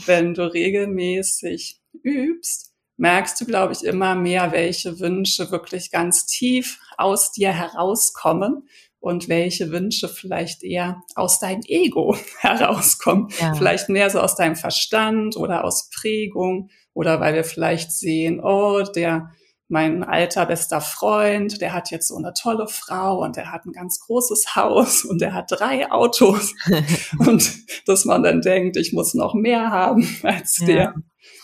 wenn 0.06 0.34
du 0.34 0.52
regelmäßig 0.52 1.80
übst 2.04 2.74
merkst 2.98 3.42
du, 3.42 3.46
glaube 3.46 3.74
ich, 3.74 3.84
immer 3.84 4.16
mehr, 4.16 4.52
welche 4.52 5.00
Wünsche 5.00 5.52
wirklich 5.52 5.92
ganz 5.92 6.26
tief 6.26 6.80
aus 6.98 7.32
dir 7.32 7.52
herauskommen 7.52 8.68
und 9.04 9.28
welche 9.28 9.70
Wünsche 9.70 10.08
vielleicht 10.08 10.64
eher 10.64 11.02
aus 11.16 11.38
deinem 11.38 11.62
Ego 11.68 12.16
herauskommen. 12.40 13.28
Ja. 13.38 13.54
Vielleicht 13.54 13.90
mehr 13.90 14.10
so 14.10 14.22
aus 14.22 14.36
deinem 14.36 14.56
Verstand 14.56 15.36
oder 15.36 15.66
aus 15.66 15.90
Prägung 15.90 16.70
oder 16.94 17.20
weil 17.20 17.34
wir 17.34 17.44
vielleicht 17.44 17.92
sehen, 17.92 18.40
oh, 18.42 18.82
der, 18.82 19.30
mein 19.68 20.06
alter 20.06 20.46
bester 20.46 20.80
Freund, 20.80 21.60
der 21.60 21.74
hat 21.74 21.92
jetzt 21.92 22.08
so 22.08 22.16
eine 22.16 22.32
tolle 22.32 22.70
Frau 22.70 23.22
und 23.22 23.36
der 23.36 23.52
hat 23.52 23.66
ein 23.66 23.74
ganz 23.74 24.00
großes 24.00 24.46
Haus 24.56 25.04
und 25.04 25.20
der 25.20 25.34
hat 25.34 25.52
drei 25.52 25.92
Autos 25.92 26.54
und 27.20 27.52
dass 27.86 28.06
man 28.06 28.24
dann 28.24 28.40
denkt, 28.40 28.78
ich 28.78 28.94
muss 28.94 29.14
noch 29.16 29.34
mehr 29.34 29.70
haben 29.70 30.08
als 30.24 30.60
ja. 30.60 30.66
der. 30.66 30.96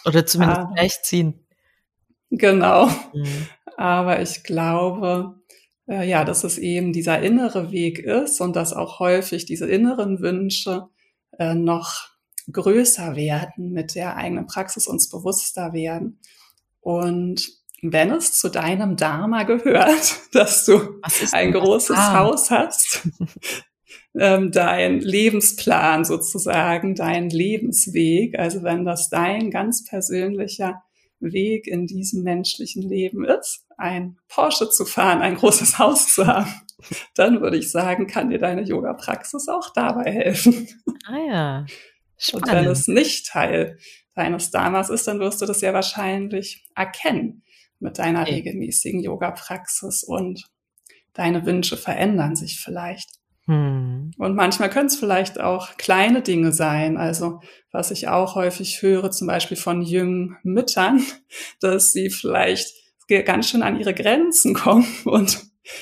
Oder 0.06 0.26
zumindest 0.26 0.62
ah, 0.62 0.72
gleichziehen. 0.76 1.46
Genau. 2.30 2.88
Mhm. 3.14 3.48
Aber 3.76 4.22
ich 4.22 4.44
glaube, 4.44 5.39
äh, 5.90 6.08
ja, 6.08 6.24
dass 6.24 6.44
es 6.44 6.58
eben 6.58 6.94
dieser 6.94 7.22
innere 7.22 7.72
Weg 7.72 8.00
ist 8.00 8.40
und 8.42 8.56
dass 8.56 8.74
auch 8.74 9.00
häufig 9.00 9.46
diese 9.46 9.68
inneren 9.68 10.22
Wünsche 10.22 10.88
äh, 11.38 11.56
noch 11.56 12.10
größer 12.52 13.16
werden, 13.16 13.72
mit 13.72 13.96
der 13.96 14.16
eigenen 14.16 14.46
Praxis 14.46 14.88
uns 14.88 15.10
bewusster 15.10 15.74
werden. 15.74 16.20
Und 16.80 17.50
wenn 17.82 18.12
es 18.12 18.38
zu 18.38 18.50
deinem 18.50 18.96
Dharma 18.98 19.44
gehört, 19.44 20.20
dass 20.32 20.66
du 20.66 21.02
ein 21.32 21.52
großes 21.52 21.98
ah. 21.98 22.20
Haus 22.20 22.52
hast, 22.52 23.08
ähm, 24.16 24.52
dein 24.52 25.00
Lebensplan 25.00 26.06
sozusagen, 26.06 26.96
dein 26.96 27.30
Lebensweg, 27.30 28.38
also 28.38 28.64
wenn 28.64 28.86
das 28.86 29.10
dein 29.10 29.50
ganz 29.50 29.86
persönlicher 29.86 30.84
Weg 31.20 31.68
in 31.68 31.88
diesem 31.88 32.24
menschlichen 32.24 32.82
Leben 32.82 33.26
ist, 33.26 33.66
ein 33.78 34.18
Porsche 34.28 34.70
zu 34.70 34.86
fahren, 34.86 35.22
ein 35.22 35.36
großes 35.36 35.80
Haus 35.80 36.14
zu 36.14 36.28
haben, 36.28 36.54
dann 37.16 37.42
würde 37.42 37.58
ich 37.58 37.72
sagen, 37.72 38.08
kann 38.08 38.30
dir 38.30 38.40
deine 38.40 38.64
Yoga-Praxis 38.64 39.48
auch 39.48 39.74
dabei 39.74 40.12
helfen. 40.12 40.68
Ah 41.06 41.18
ja. 41.28 41.66
Spannend. 42.18 42.48
Und 42.48 42.54
wenn 42.54 42.68
es 42.68 42.88
nicht 42.88 43.28
Teil 43.28 43.78
deines 44.16 44.52
Dharmas 44.52 44.90
ist, 44.90 45.08
dann 45.08 45.20
wirst 45.20 45.42
du 45.42 45.46
das 45.46 45.62
ja 45.62 45.74
wahrscheinlich 45.74 46.66
erkennen 46.76 47.44
mit 47.80 47.98
deiner 47.98 48.24
okay. 48.24 48.36
regelmäßigen 48.36 49.02
Yoga-Praxis 49.02 50.04
und 50.04 50.50
deine 51.14 51.46
Wünsche 51.46 51.78
verändern 51.78 52.36
sich 52.36 52.60
vielleicht. 52.60 53.19
Hm. 53.50 54.12
Und 54.20 54.36
manchmal 54.36 54.70
können 54.70 54.86
es 54.86 54.96
vielleicht 54.96 55.42
auch 55.42 55.76
kleine 55.78 56.22
Dinge 56.22 56.54
sein. 56.54 56.98
Also 56.98 57.40
was 57.72 57.90
ich 57.90 58.08
auch 58.08 58.36
häufig 58.36 58.84
höre, 58.84 59.10
zum 59.10 59.26
Beispiel 59.26 59.58
von 59.58 59.82
jungen 59.82 60.38
Müttern, 60.44 61.02
dass 61.60 61.92
sie 61.92 62.12
vielleicht 62.12 62.76
ganz 63.26 63.50
schön 63.50 63.64
an 63.64 63.80
ihre 63.80 63.96
Grenzen 63.96 64.54
kommen 64.54 64.88
und 65.06 65.42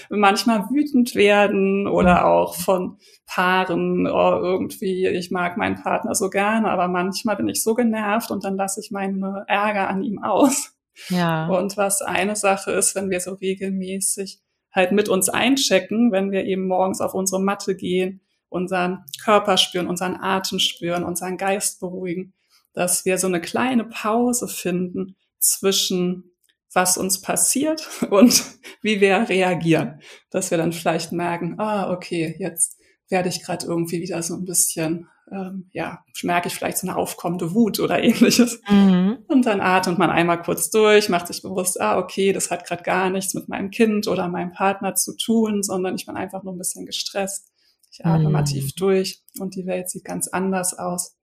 manchmal 0.09 0.69
wütend 0.69 1.13
werden 1.13 1.87
oder 1.87 2.21
hm. 2.21 2.25
auch 2.25 2.55
von 2.55 2.99
Paaren, 3.25 4.07
oh, 4.07 4.39
irgendwie, 4.41 5.05
ich 5.05 5.29
mag 5.29 5.57
meinen 5.57 5.75
Partner 5.75 6.15
so 6.15 6.29
gerne, 6.29 6.71
aber 6.71 6.87
manchmal 6.87 7.35
bin 7.35 7.49
ich 7.49 7.61
so 7.61 7.73
genervt 7.73 8.31
und 8.31 8.45
dann 8.45 8.55
lasse 8.55 8.79
ich 8.79 8.91
meinen 8.91 9.21
Ärger 9.47 9.89
an 9.89 10.03
ihm 10.03 10.23
aus. 10.23 10.73
Ja. 11.09 11.47
Und 11.47 11.75
was 11.75 12.01
eine 12.01 12.37
Sache 12.37 12.71
ist, 12.71 12.95
wenn 12.95 13.09
wir 13.09 13.19
so 13.19 13.33
regelmäßig 13.33 14.39
halt 14.77 14.91
mit 14.91 15.09
uns 15.09 15.27
einchecken, 15.27 16.11
wenn 16.11 16.31
wir 16.31 16.45
eben 16.45 16.67
morgens 16.67 17.01
auf 17.01 17.15
unsere 17.15 17.41
Matte 17.41 17.75
gehen, 17.75 18.21
unseren 18.47 19.03
Körper 19.23 19.57
spüren, 19.57 19.87
unseren 19.87 20.15
Atem 20.15 20.59
spüren, 20.59 21.03
unseren 21.03 21.37
Geist 21.37 21.79
beruhigen, 21.79 22.33
dass 22.73 23.03
wir 23.03 23.17
so 23.17 23.25
eine 23.25 23.41
kleine 23.41 23.85
Pause 23.85 24.47
finden 24.47 25.15
zwischen 25.39 26.31
was 26.73 26.95
uns 26.97 27.21
passiert 27.21 27.89
und 28.11 28.43
wie 28.83 29.01
wir 29.01 29.27
reagieren, 29.27 29.99
dass 30.29 30.51
wir 30.51 30.59
dann 30.59 30.73
vielleicht 30.73 31.11
merken, 31.11 31.55
ah, 31.59 31.91
okay, 31.91 32.35
jetzt 32.37 32.76
werde 33.09 33.29
ich 33.29 33.43
gerade 33.43 33.65
irgendwie 33.65 34.01
wieder 34.01 34.21
so 34.21 34.35
ein 34.35 34.45
bisschen 34.45 35.07
ähm, 35.31 35.69
ja, 35.73 36.03
merke 36.23 36.47
ich 36.47 36.55
vielleicht 36.55 36.77
so 36.77 36.87
eine 36.87 36.95
aufkommende 36.95 37.53
Wut 37.53 37.79
oder 37.79 38.01
ähnliches. 38.03 38.61
Mhm. 38.69 39.19
Und 39.27 39.45
dann 39.45 39.61
atmet 39.61 39.97
man 39.97 40.09
einmal 40.09 40.41
kurz 40.41 40.69
durch, 40.69 41.09
macht 41.09 41.27
sich 41.27 41.41
bewusst, 41.41 41.79
ah, 41.81 41.97
okay, 41.97 42.33
das 42.33 42.49
hat 42.51 42.65
gerade 42.65 42.83
gar 42.83 43.09
nichts 43.09 43.33
mit 43.33 43.49
meinem 43.49 43.69
Kind 43.69 44.07
oder 44.07 44.27
meinem 44.27 44.51
Partner 44.51 44.95
zu 44.95 45.15
tun, 45.17 45.63
sondern 45.63 45.95
ich 45.95 46.05
bin 46.05 46.15
einfach 46.15 46.43
nur 46.43 46.53
ein 46.53 46.57
bisschen 46.57 46.85
gestresst. 46.85 47.51
Ich 47.91 48.05
atme 48.05 48.27
mhm. 48.27 48.31
mal 48.31 48.43
tief 48.43 48.73
durch 48.75 49.23
und 49.39 49.55
die 49.55 49.65
Welt 49.65 49.89
sieht 49.89 50.05
ganz 50.05 50.27
anders 50.27 50.77
aus. 50.77 51.15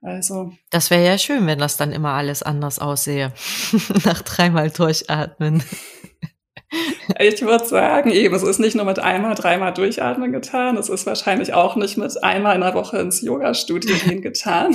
Also. 0.00 0.52
Das 0.70 0.90
wäre 0.90 1.04
ja 1.04 1.18
schön, 1.18 1.46
wenn 1.46 1.58
das 1.58 1.76
dann 1.76 1.90
immer 1.90 2.12
alles 2.12 2.44
anders 2.44 2.78
aussehe. 2.78 3.32
Nach 4.04 4.22
dreimal 4.22 4.70
durchatmen. 4.70 5.62
Ich 7.20 7.42
würde 7.42 7.64
sagen, 7.66 8.10
eben, 8.10 8.34
es 8.34 8.42
ist 8.42 8.58
nicht 8.58 8.76
nur 8.76 8.84
mit 8.84 8.98
einmal, 8.98 9.34
dreimal 9.34 9.72
durchatmen 9.72 10.32
getan, 10.32 10.76
es 10.76 10.88
ist 10.88 11.06
wahrscheinlich 11.06 11.54
auch 11.54 11.76
nicht 11.76 11.96
mit 11.96 12.22
einmal 12.22 12.54
in 12.54 12.60
der 12.60 12.74
Woche 12.74 12.98
ins 12.98 13.22
Yoga-Studio 13.22 13.96
gehen 14.04 14.22
getan, 14.22 14.74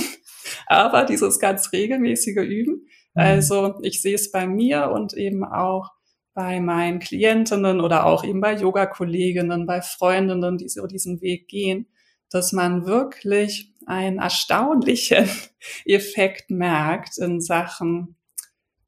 aber 0.66 1.04
dieses 1.04 1.38
ganz 1.38 1.72
regelmäßige 1.72 2.36
Üben. 2.36 2.86
Mhm. 3.14 3.22
Also 3.22 3.74
ich 3.82 4.02
sehe 4.02 4.14
es 4.14 4.30
bei 4.30 4.46
mir 4.46 4.90
und 4.90 5.14
eben 5.14 5.44
auch 5.44 5.90
bei 6.34 6.60
meinen 6.60 6.98
Klientinnen 6.98 7.80
oder 7.80 8.06
auch 8.06 8.24
eben 8.24 8.40
bei 8.40 8.54
Yoga-Kolleginnen, 8.54 9.66
bei 9.66 9.82
Freundinnen, 9.82 10.58
die 10.58 10.68
so 10.68 10.86
diesen 10.86 11.20
Weg 11.20 11.46
gehen, 11.46 11.86
dass 12.30 12.52
man 12.52 12.86
wirklich 12.86 13.72
einen 13.86 14.18
erstaunlichen 14.18 15.28
Effekt 15.84 16.50
merkt 16.50 17.18
in 17.18 17.40
Sachen 17.40 18.16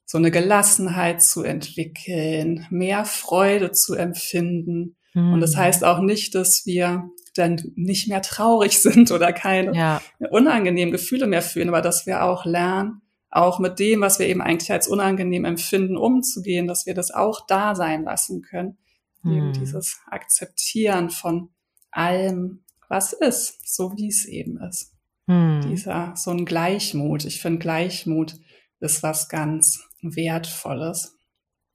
so 0.07 0.19
eine 0.19 0.31
Gelassenheit 0.31 1.21
zu 1.21 1.43
entwickeln, 1.43 2.67
mehr 2.71 3.05
Freude 3.05 3.73
zu 3.73 3.95
empfinden. 3.95 4.97
Mhm. 5.15 5.35
Und 5.35 5.41
das 5.41 5.55
hm. 5.55 5.61
heißt 5.61 5.85
auch 5.85 5.99
nicht, 5.99 6.35
dass 6.37 6.65
wir 6.65 7.11
dann 7.35 7.61
nicht 7.75 8.09
mehr 8.09 8.23
traurig 8.23 8.79
sind 8.83 9.11
oder 9.11 9.33
keine 9.33 9.77
ja. 9.77 10.01
unangenehmen 10.31 10.93
Gefühle 10.93 11.27
mehr 11.27 11.43
fühlen, 11.43 11.69
aber 11.69 11.83
dass 11.83 12.07
wir 12.07 12.23
auch 12.23 12.45
lernen, 12.45 13.03
auch 13.31 13.59
mit 13.59 13.81
dem, 13.81 14.01
was 14.01 14.19
wir 14.21 14.29
eben 14.29 14.41
eigentlich 14.41 14.71
als 14.71 14.87
unangenehm 14.87 15.45
empfinden, 15.45 15.97
umzugehen, 15.97 16.69
dass 16.69 16.87
wir 16.87 16.95
das 16.95 17.11
auch 17.11 17.45
da 17.47 17.75
sein 17.75 18.05
lassen 18.05 18.43
können. 18.43 18.79
Mhm. 19.23 19.33
Eben 19.33 19.47
hm. 19.47 19.61
dieses 19.61 19.99
Akzeptieren 20.07 21.11
von 21.11 21.51
allem, 21.91 22.63
was 22.89 23.13
ist, 23.13 23.59
so 23.67 23.93
wie 23.97 24.09
es 24.09 24.25
eben 24.25 24.61
ist. 24.61 24.93
Mhm. 25.27 25.63
Dieser, 25.69 26.15
so 26.15 26.31
ein 26.31 26.45
Gleichmut. 26.45 27.25
Ich 27.25 27.41
finde 27.41 27.59
Gleichmut 27.59 28.37
ist 28.79 29.03
was 29.03 29.29
ganz 29.29 29.83
Wertvolles. 30.15 31.17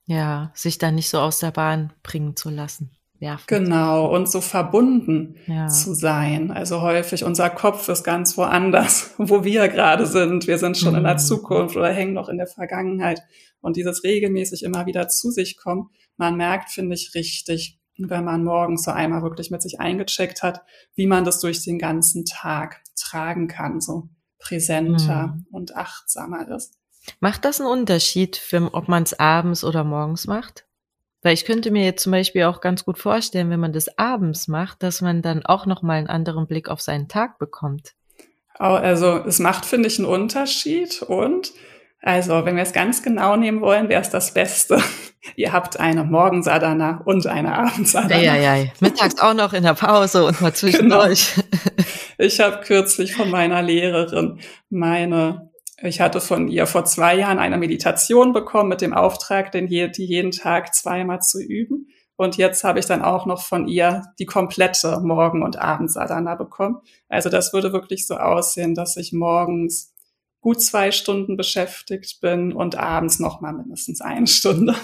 Ja, 0.06 0.52
sich 0.54 0.78
da 0.78 0.90
nicht 0.90 1.10
so 1.10 1.18
aus 1.18 1.40
der 1.40 1.50
Bahn 1.50 1.92
bringen 2.02 2.36
zu 2.36 2.48
lassen. 2.48 2.96
Werfen. 3.22 3.44
Genau, 3.46 4.12
und 4.12 4.28
so 4.28 4.40
verbunden 4.40 5.36
ja. 5.46 5.68
zu 5.68 5.94
sein. 5.94 6.50
Also 6.50 6.82
häufig 6.82 7.24
unser 7.24 7.50
Kopf 7.50 7.88
ist 7.88 8.02
ganz 8.02 8.36
woanders, 8.36 9.14
wo 9.18 9.44
wir 9.44 9.68
gerade 9.68 10.06
sind. 10.06 10.46
Wir 10.46 10.58
sind 10.58 10.76
schon 10.76 10.90
mhm. 10.90 10.98
in 10.98 11.04
der 11.04 11.14
mhm. 11.14 11.18
Zukunft 11.18 11.76
oder 11.76 11.92
hängen 11.92 12.14
noch 12.14 12.28
in 12.28 12.36
der 12.36 12.48
Vergangenheit. 12.48 13.22
Und 13.60 13.76
dieses 13.76 14.02
regelmäßig 14.02 14.64
immer 14.64 14.86
wieder 14.86 15.08
zu 15.08 15.30
sich 15.30 15.56
kommen, 15.56 15.90
man 16.16 16.36
merkt, 16.36 16.70
finde 16.70 16.94
ich, 16.94 17.14
richtig, 17.14 17.78
wenn 17.96 18.24
man 18.24 18.42
morgens 18.42 18.82
so 18.82 18.90
einmal 18.90 19.22
wirklich 19.22 19.50
mit 19.50 19.62
sich 19.62 19.78
eingecheckt 19.78 20.42
hat, 20.42 20.60
wie 20.94 21.06
man 21.06 21.24
das 21.24 21.38
durch 21.40 21.62
den 21.62 21.78
ganzen 21.78 22.24
Tag 22.24 22.82
tragen 22.96 23.46
kann, 23.46 23.80
so 23.80 24.08
präsenter 24.38 25.28
mhm. 25.28 25.46
und 25.52 25.76
achtsamer 25.76 26.48
ist. 26.48 26.76
Macht 27.20 27.44
das 27.44 27.60
einen 27.60 27.70
Unterschied, 27.70 28.36
für, 28.36 28.70
ob 28.72 28.88
man 28.88 29.02
es 29.02 29.18
abends 29.18 29.64
oder 29.64 29.84
morgens 29.84 30.26
macht? 30.26 30.64
Weil 31.22 31.34
ich 31.34 31.44
könnte 31.44 31.70
mir 31.70 31.84
jetzt 31.84 32.02
zum 32.02 32.12
Beispiel 32.12 32.44
auch 32.44 32.60
ganz 32.60 32.84
gut 32.84 32.98
vorstellen, 32.98 33.50
wenn 33.50 33.60
man 33.60 33.72
das 33.72 33.96
abends 33.96 34.48
macht, 34.48 34.82
dass 34.82 35.00
man 35.00 35.22
dann 35.22 35.46
auch 35.46 35.66
nochmal 35.66 35.98
einen 35.98 36.08
anderen 36.08 36.46
Blick 36.46 36.68
auf 36.68 36.80
seinen 36.80 37.08
Tag 37.08 37.38
bekommt. 37.38 37.92
Also 38.54 39.18
es 39.26 39.38
macht, 39.38 39.64
finde 39.64 39.88
ich, 39.88 39.98
einen 39.98 40.08
Unterschied. 40.08 41.02
Und 41.02 41.52
also, 42.00 42.44
wenn 42.44 42.56
wir 42.56 42.64
es 42.64 42.72
ganz 42.72 43.02
genau 43.04 43.36
nehmen 43.36 43.60
wollen, 43.60 43.88
wäre 43.88 44.02
es 44.02 44.10
das 44.10 44.34
Beste. 44.34 44.82
Ihr 45.36 45.52
habt 45.52 45.78
eine 45.78 46.02
Morgensadana 46.02 47.02
und 47.04 47.28
eine 47.28 47.56
Abendsadana. 47.56 48.20
Ja, 48.20 48.34
ja, 48.34 48.56
ja. 48.56 48.70
Mittags 48.80 49.20
auch 49.20 49.34
noch 49.34 49.52
in 49.52 49.62
der 49.62 49.74
Pause 49.74 50.24
und 50.24 50.40
mal 50.40 50.52
zwischendurch. 50.52 51.34
Genau. 51.34 51.48
Ich 52.18 52.38
habe 52.38 52.60
kürzlich 52.62 53.16
von 53.16 53.30
meiner 53.30 53.62
Lehrerin 53.62 54.38
meine 54.68 55.51
ich 55.82 56.00
hatte 56.00 56.20
von 56.20 56.48
ihr 56.48 56.66
vor 56.66 56.84
zwei 56.84 57.16
Jahren 57.16 57.38
eine 57.38 57.58
Meditation 57.58 58.32
bekommen 58.32 58.68
mit 58.68 58.80
dem 58.80 58.94
Auftrag, 58.94 59.52
den 59.52 59.66
je, 59.66 59.88
die 59.88 60.04
jeden 60.04 60.30
Tag 60.30 60.74
zweimal 60.74 61.20
zu 61.20 61.40
üben. 61.40 61.88
Und 62.16 62.36
jetzt 62.36 62.62
habe 62.62 62.78
ich 62.78 62.86
dann 62.86 63.02
auch 63.02 63.26
noch 63.26 63.42
von 63.42 63.66
ihr 63.66 64.02
die 64.18 64.26
komplette 64.26 65.00
Morgen- 65.00 65.42
und 65.42 65.58
Abendsadhana 65.58 66.36
bekommen. 66.36 66.80
Also 67.08 67.30
das 67.30 67.52
würde 67.52 67.72
wirklich 67.72 68.06
so 68.06 68.16
aussehen, 68.16 68.74
dass 68.74 68.96
ich 68.96 69.12
morgens 69.12 69.92
gut 70.40 70.60
zwei 70.60 70.92
Stunden 70.92 71.36
beschäftigt 71.36 72.20
bin 72.20 72.52
und 72.52 72.76
abends 72.76 73.18
noch 73.18 73.40
mal 73.40 73.52
mindestens 73.52 74.00
eine 74.00 74.26
Stunde. 74.26 74.74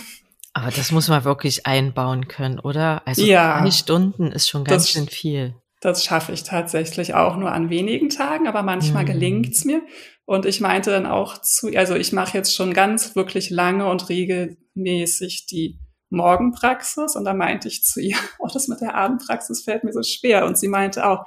Aber 0.53 0.71
das 0.71 0.91
muss 0.91 1.09
man 1.09 1.25
wirklich 1.25 1.67
einbauen 1.67 2.27
können, 2.27 2.59
oder? 2.59 3.07
Also 3.07 3.23
ja, 3.23 3.61
zwei 3.61 3.71
Stunden 3.71 4.33
ist 4.33 4.49
schon 4.49 4.65
ganz 4.65 4.89
schön 4.89 5.07
viel. 5.07 5.55
Das 5.81 6.05
schaffe 6.05 6.33
ich 6.33 6.43
tatsächlich 6.43 7.15
auch 7.15 7.37
nur 7.37 7.53
an 7.53 7.71
wenigen 7.71 8.09
Tagen, 8.09 8.49
aber 8.49 8.63
manchmal 8.63 9.05
mhm. 9.05 9.09
gelingt's 9.09 9.65
mir. 9.65 9.83
Und 10.29 10.45
ich 10.45 10.61
meinte 10.61 10.91
dann 10.91 11.07
auch 11.07 11.41
zu, 11.41 11.69
also 11.75 11.95
ich 11.95 12.13
mache 12.13 12.37
jetzt 12.37 12.55
schon 12.55 12.75
ganz 12.75 13.17
wirklich 13.17 13.49
lange 13.49 13.89
und 13.89 14.11
regelmäßig 14.11 15.47
die 15.47 15.79
Morgenpraxis. 16.11 17.17
Und 17.17 17.25
da 17.25 17.33
meinte 17.33 17.67
ich 17.67 17.83
zu 17.83 17.99
ihr, 17.99 18.19
oh, 18.39 18.47
das 18.53 18.69
mit 18.69 18.83
der 18.83 18.95
Abendpraxis 18.95 19.63
fällt 19.63 19.85
mir 19.85 19.93
so 19.95 20.03
schwer. 20.03 20.45
Und 20.45 20.59
sie 20.59 20.69
meinte 20.69 21.09
auch, 21.09 21.25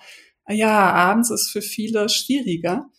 ja, 0.48 0.94
abends 0.94 1.32
ist 1.32 1.50
für 1.50 1.64
viele 1.64 2.10
schwieriger. 2.10 2.92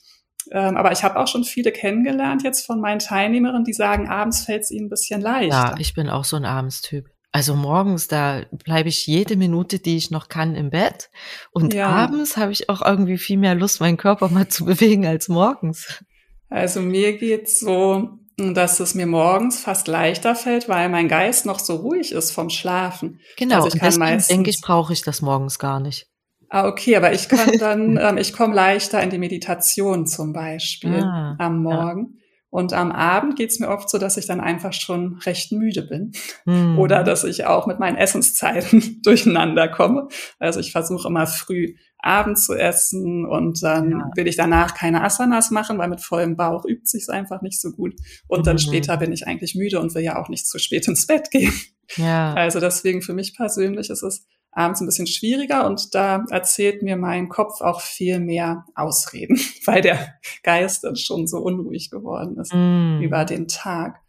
Ähm, 0.50 0.76
aber 0.76 0.90
ich 0.90 1.04
habe 1.04 1.20
auch 1.20 1.28
schon 1.28 1.44
viele 1.44 1.70
kennengelernt 1.70 2.42
jetzt 2.42 2.66
von 2.66 2.80
meinen 2.80 2.98
Teilnehmerinnen, 2.98 3.62
die 3.62 3.72
sagen, 3.72 4.08
abends 4.08 4.44
fällt 4.44 4.62
es 4.62 4.72
ihnen 4.72 4.86
ein 4.86 4.90
bisschen 4.90 5.20
leichter. 5.20 5.54
Ja, 5.54 5.74
ich 5.78 5.94
bin 5.94 6.08
auch 6.10 6.24
so 6.24 6.34
ein 6.34 6.44
Abendstyp. 6.44 7.10
Also 7.34 7.54
morgens, 7.54 8.08
da 8.08 8.42
bleibe 8.50 8.90
ich 8.90 9.06
jede 9.06 9.36
Minute, 9.36 9.78
die 9.78 9.96
ich 9.96 10.10
noch 10.10 10.28
kann, 10.28 10.54
im 10.54 10.68
Bett. 10.68 11.10
Und 11.50 11.72
ja. 11.72 11.88
abends 11.88 12.36
habe 12.36 12.52
ich 12.52 12.68
auch 12.68 12.82
irgendwie 12.82 13.16
viel 13.16 13.38
mehr 13.38 13.54
Lust, 13.54 13.80
meinen 13.80 13.96
Körper 13.96 14.28
mal 14.28 14.48
zu 14.48 14.64
bewegen 14.66 15.06
als 15.06 15.28
morgens. 15.28 16.04
Also 16.50 16.80
mir 16.82 17.16
geht's 17.16 17.58
so, 17.58 18.18
dass 18.36 18.80
es 18.80 18.94
mir 18.94 19.06
morgens 19.06 19.60
fast 19.60 19.88
leichter 19.88 20.34
fällt, 20.34 20.68
weil 20.68 20.90
mein 20.90 21.08
Geist 21.08 21.46
noch 21.46 21.58
so 21.58 21.76
ruhig 21.76 22.12
ist 22.12 22.32
vom 22.32 22.50
Schlafen. 22.50 23.20
Genau, 23.38 23.62
also 23.62 23.68
ich 23.74 23.80
kann 23.80 23.98
meistens, 23.98 24.28
denke 24.28 24.50
ich, 24.50 24.60
brauche 24.60 24.92
ich 24.92 25.00
das 25.00 25.22
morgens 25.22 25.58
gar 25.58 25.80
nicht. 25.80 26.06
Ah, 26.50 26.68
okay, 26.68 26.96
aber 26.96 27.14
ich 27.14 27.30
kann 27.30 27.52
dann, 27.58 27.96
ähm, 27.96 28.18
ich 28.18 28.34
komme 28.34 28.54
leichter 28.54 29.02
in 29.02 29.08
die 29.08 29.16
Meditation 29.16 30.06
zum 30.06 30.34
Beispiel 30.34 31.02
ah, 31.02 31.34
am 31.38 31.62
Morgen. 31.62 32.14
Ja. 32.14 32.21
Und 32.52 32.74
am 32.74 32.92
Abend 32.92 33.36
geht's 33.36 33.60
mir 33.60 33.70
oft 33.70 33.88
so, 33.88 33.96
dass 33.96 34.18
ich 34.18 34.26
dann 34.26 34.38
einfach 34.38 34.74
schon 34.74 35.14
recht 35.24 35.52
müde 35.52 35.80
bin. 35.80 36.12
Mhm. 36.44 36.78
Oder 36.78 37.02
dass 37.02 37.24
ich 37.24 37.46
auch 37.46 37.66
mit 37.66 37.80
meinen 37.80 37.96
Essenszeiten 37.96 39.00
durcheinander 39.02 39.68
komme. 39.68 40.08
Also 40.38 40.60
ich 40.60 40.70
versuche 40.70 41.08
immer 41.08 41.26
früh 41.26 41.76
Abend 41.96 42.38
zu 42.38 42.54
essen 42.54 43.24
und 43.24 43.62
dann 43.62 43.90
ja. 43.90 44.10
will 44.16 44.28
ich 44.28 44.36
danach 44.36 44.74
keine 44.74 45.02
Asanas 45.02 45.50
machen, 45.50 45.78
weil 45.78 45.88
mit 45.88 46.02
vollem 46.02 46.36
Bauch 46.36 46.66
übt 46.66 46.84
sich's 46.84 47.08
einfach 47.08 47.40
nicht 47.40 47.58
so 47.58 47.70
gut. 47.70 47.94
Und 48.28 48.46
dann 48.46 48.56
mhm. 48.56 48.60
später 48.60 48.98
bin 48.98 49.12
ich 49.12 49.26
eigentlich 49.26 49.54
müde 49.54 49.80
und 49.80 49.94
will 49.94 50.02
ja 50.02 50.20
auch 50.20 50.28
nicht 50.28 50.46
zu 50.46 50.58
spät 50.58 50.86
ins 50.86 51.06
Bett 51.06 51.30
gehen. 51.30 51.54
Ja. 51.96 52.34
Also 52.34 52.60
deswegen 52.60 53.00
für 53.00 53.14
mich 53.14 53.34
persönlich 53.34 53.88
ist 53.88 54.02
es 54.02 54.26
abends 54.52 54.80
ein 54.80 54.86
bisschen 54.86 55.06
schwieriger 55.06 55.66
und 55.66 55.94
da 55.94 56.24
erzählt 56.30 56.82
mir 56.82 56.96
mein 56.96 57.30
Kopf 57.30 57.62
auch 57.62 57.80
viel 57.80 58.20
mehr 58.20 58.66
Ausreden, 58.74 59.40
weil 59.64 59.80
der 59.80 60.14
Geist 60.42 60.84
dann 60.84 60.96
schon 60.96 61.26
so 61.26 61.38
unruhig 61.38 61.90
geworden 61.90 62.38
ist 62.38 62.54
mm. 62.54 63.00
über 63.00 63.24
den 63.24 63.48
Tag. 63.48 64.00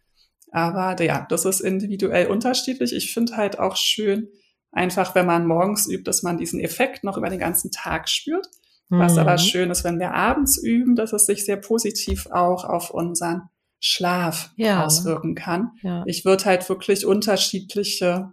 Aber 0.52 1.02
ja, 1.02 1.26
das 1.28 1.46
ist 1.46 1.60
individuell 1.60 2.28
unterschiedlich. 2.28 2.92
Ich 2.94 3.12
finde 3.12 3.36
halt 3.36 3.58
auch 3.58 3.76
schön, 3.76 4.28
einfach 4.70 5.14
wenn 5.14 5.26
man 5.26 5.46
morgens 5.46 5.88
übt, 5.88 6.04
dass 6.04 6.22
man 6.22 6.36
diesen 6.36 6.60
Effekt 6.60 7.02
noch 7.04 7.16
über 7.16 7.30
den 7.30 7.40
ganzen 7.40 7.70
Tag 7.70 8.08
spürt. 8.08 8.46
Mm. 8.90 8.98
Was 8.98 9.16
aber 9.16 9.38
schön 9.38 9.70
ist, 9.70 9.82
wenn 9.82 9.98
wir 9.98 10.12
abends 10.12 10.58
üben, 10.58 10.94
dass 10.94 11.14
es 11.14 11.24
sich 11.24 11.44
sehr 11.46 11.56
positiv 11.56 12.28
auch 12.30 12.64
auf 12.64 12.90
unseren 12.90 13.48
Schlaf 13.80 14.50
ja. 14.56 14.84
auswirken 14.84 15.34
kann. 15.34 15.72
Ja. 15.82 16.04
Ich 16.06 16.24
würde 16.24 16.44
halt 16.44 16.68
wirklich 16.68 17.04
unterschiedliche 17.04 18.32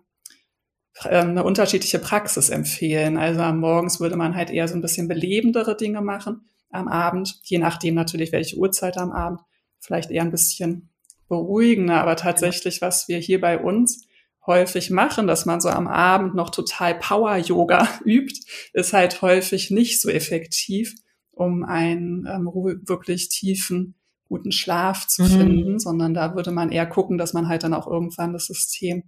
eine 0.99 1.43
unterschiedliche 1.43 1.99
Praxis 1.99 2.49
empfehlen. 2.49 3.17
Also 3.17 3.41
am 3.41 3.59
Morgens 3.59 3.99
würde 3.99 4.15
man 4.15 4.35
halt 4.35 4.49
eher 4.49 4.67
so 4.67 4.75
ein 4.75 4.81
bisschen 4.81 5.07
belebendere 5.07 5.75
Dinge 5.75 6.01
machen. 6.01 6.49
Am 6.69 6.87
Abend, 6.87 7.39
je 7.43 7.57
nachdem 7.57 7.95
natürlich, 7.95 8.31
welche 8.31 8.57
Uhrzeit 8.57 8.97
am 8.97 9.11
Abend, 9.11 9.41
vielleicht 9.79 10.11
eher 10.11 10.21
ein 10.21 10.31
bisschen 10.31 10.89
beruhigender. 11.27 12.01
Aber 12.01 12.15
tatsächlich, 12.15 12.81
was 12.81 13.07
wir 13.07 13.17
hier 13.17 13.41
bei 13.41 13.57
uns 13.57 14.05
häufig 14.45 14.89
machen, 14.89 15.27
dass 15.27 15.45
man 15.45 15.61
so 15.61 15.69
am 15.69 15.87
Abend 15.87 16.35
noch 16.35 16.49
total 16.49 16.95
Power-Yoga 16.95 17.87
übt, 18.05 18.39
ist 18.73 18.93
halt 18.93 19.21
häufig 19.21 19.71
nicht 19.71 20.01
so 20.01 20.09
effektiv, 20.09 20.95
um 21.31 21.63
einen 21.63 22.27
ähm, 22.27 22.47
wirklich 22.47 23.29
tiefen, 23.29 23.95
guten 24.27 24.51
Schlaf 24.51 25.07
zu 25.07 25.23
mhm. 25.23 25.27
finden, 25.27 25.79
sondern 25.79 26.13
da 26.13 26.35
würde 26.35 26.51
man 26.51 26.71
eher 26.71 26.85
gucken, 26.85 27.17
dass 27.17 27.33
man 27.33 27.47
halt 27.47 27.63
dann 27.63 27.73
auch 27.73 27.87
irgendwann 27.87 28.33
das 28.33 28.45
System 28.45 29.03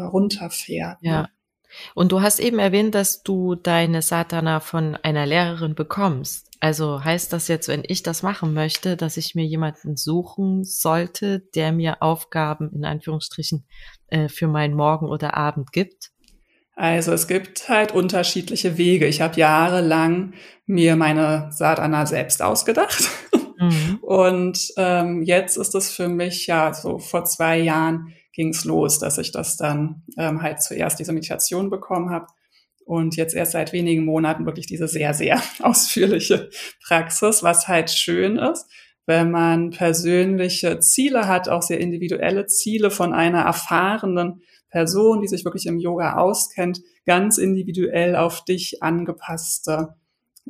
runterfährt. 0.00 1.02
Ne? 1.02 1.08
Ja. 1.08 1.28
Und 1.94 2.12
du 2.12 2.20
hast 2.20 2.38
eben 2.38 2.58
erwähnt, 2.58 2.94
dass 2.94 3.22
du 3.22 3.54
deine 3.54 4.02
Satana 4.02 4.60
von 4.60 4.96
einer 4.96 5.26
Lehrerin 5.26 5.74
bekommst. 5.74 6.48
Also 6.60 7.02
heißt 7.02 7.32
das 7.32 7.48
jetzt, 7.48 7.68
wenn 7.68 7.82
ich 7.86 8.02
das 8.02 8.22
machen 8.22 8.54
möchte, 8.54 8.96
dass 8.96 9.16
ich 9.16 9.34
mir 9.34 9.44
jemanden 9.44 9.96
suchen 9.96 10.64
sollte, 10.64 11.40
der 11.54 11.72
mir 11.72 12.02
Aufgaben 12.02 12.70
in 12.72 12.84
Anführungsstrichen 12.84 13.64
äh, 14.08 14.28
für 14.28 14.46
meinen 14.46 14.74
Morgen 14.74 15.06
oder 15.06 15.36
Abend 15.36 15.72
gibt? 15.72 16.12
Also 16.74 17.12
es 17.12 17.26
gibt 17.26 17.68
halt 17.68 17.92
unterschiedliche 17.92 18.78
Wege. 18.78 19.06
Ich 19.06 19.20
habe 19.20 19.38
jahrelang 19.38 20.34
mir 20.66 20.96
meine 20.96 21.48
Sadhana 21.50 22.06
selbst 22.06 22.40
ausgedacht. 22.42 23.08
Mhm. 23.58 23.98
Und 24.02 24.72
ähm, 24.76 25.22
jetzt 25.22 25.56
ist 25.56 25.74
es 25.74 25.90
für 25.90 26.08
mich 26.08 26.46
ja 26.46 26.72
so 26.72 26.98
vor 26.98 27.24
zwei 27.24 27.58
Jahren 27.58 28.14
ging 28.32 28.48
es 28.48 28.64
los, 28.64 28.98
dass 28.98 29.18
ich 29.18 29.32
das 29.32 29.56
dann 29.56 30.02
ähm, 30.16 30.42
halt 30.42 30.62
zuerst 30.62 30.98
diese 30.98 31.12
Meditation 31.12 31.70
bekommen 31.70 32.10
habe 32.10 32.26
und 32.84 33.16
jetzt 33.16 33.34
erst 33.34 33.52
seit 33.52 33.72
wenigen 33.72 34.04
Monaten 34.04 34.46
wirklich 34.46 34.66
diese 34.66 34.88
sehr, 34.88 35.14
sehr 35.14 35.40
ausführliche 35.60 36.50
Praxis, 36.86 37.42
was 37.42 37.68
halt 37.68 37.90
schön 37.90 38.36
ist, 38.36 38.66
wenn 39.06 39.30
man 39.30 39.70
persönliche 39.70 40.78
Ziele 40.78 41.26
hat, 41.26 41.48
auch 41.48 41.62
sehr 41.62 41.80
individuelle 41.80 42.46
Ziele 42.46 42.90
von 42.90 43.12
einer 43.12 43.42
erfahrenen 43.42 44.42
Person, 44.70 45.20
die 45.20 45.28
sich 45.28 45.44
wirklich 45.44 45.66
im 45.66 45.78
Yoga 45.78 46.16
auskennt, 46.16 46.80
ganz 47.04 47.36
individuell 47.36 48.16
auf 48.16 48.44
dich 48.44 48.82
angepasste 48.82 49.96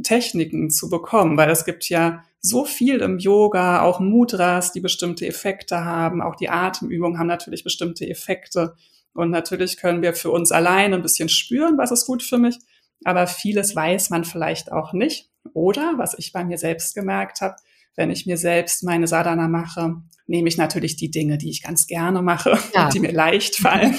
Techniken 0.03 0.71
zu 0.71 0.89
bekommen, 0.89 1.37
weil 1.37 1.51
es 1.51 1.65
gibt 1.65 1.89
ja 1.89 2.25
so 2.41 2.65
viel 2.65 3.01
im 3.01 3.19
Yoga, 3.19 3.83
auch 3.83 4.01
Mudras, 4.01 4.73
die 4.73 4.81
bestimmte 4.81 5.27
Effekte 5.27 5.85
haben, 5.85 6.23
auch 6.23 6.37
die 6.37 6.49
Atemübungen 6.49 7.19
haben 7.19 7.27
natürlich 7.27 7.65
bestimmte 7.65 8.09
Effekte 8.09 8.75
und 9.15 9.31
natürlich 9.31 9.77
können 9.77 10.03
wir 10.03 10.15
für 10.15 10.31
uns 10.31 10.53
allein 10.53 10.95
ein 10.95 11.03
bisschen 11.03 11.29
spüren, 11.29 11.77
was 11.79 11.93
ist 11.93 12.07
gut 12.07 12.23
für 12.23 12.39
mich, 12.39 12.59
aber 13.05 13.27
vieles 13.27 13.77
weiß 13.77 14.11
man 14.11 14.25
vielleicht 14.25 14.73
auch 14.73 14.93
nicht. 14.93 15.29
Oder, 15.55 15.95
was 15.97 16.17
ich 16.19 16.33
bei 16.33 16.45
mir 16.45 16.57
selbst 16.57 16.95
gemerkt 16.95 17.41
habe, 17.41 17.57
wenn 17.97 18.11
ich 18.11 18.27
mir 18.27 18.37
selbst 18.37 18.85
meine 18.85 19.07
Sadhana 19.07 19.49
mache, 19.49 19.97
nehme 20.27 20.49
ich 20.49 20.57
natürlich 20.57 20.97
die 20.97 21.11
Dinge, 21.11 21.37
die 21.37 21.51
ich 21.51 21.63
ganz 21.63 21.87
gerne 21.87 22.23
mache, 22.23 22.59
ja. 22.75 22.89
die 22.93 23.01
mir 23.01 23.13
leicht 23.13 23.57
fallen. 23.57 23.97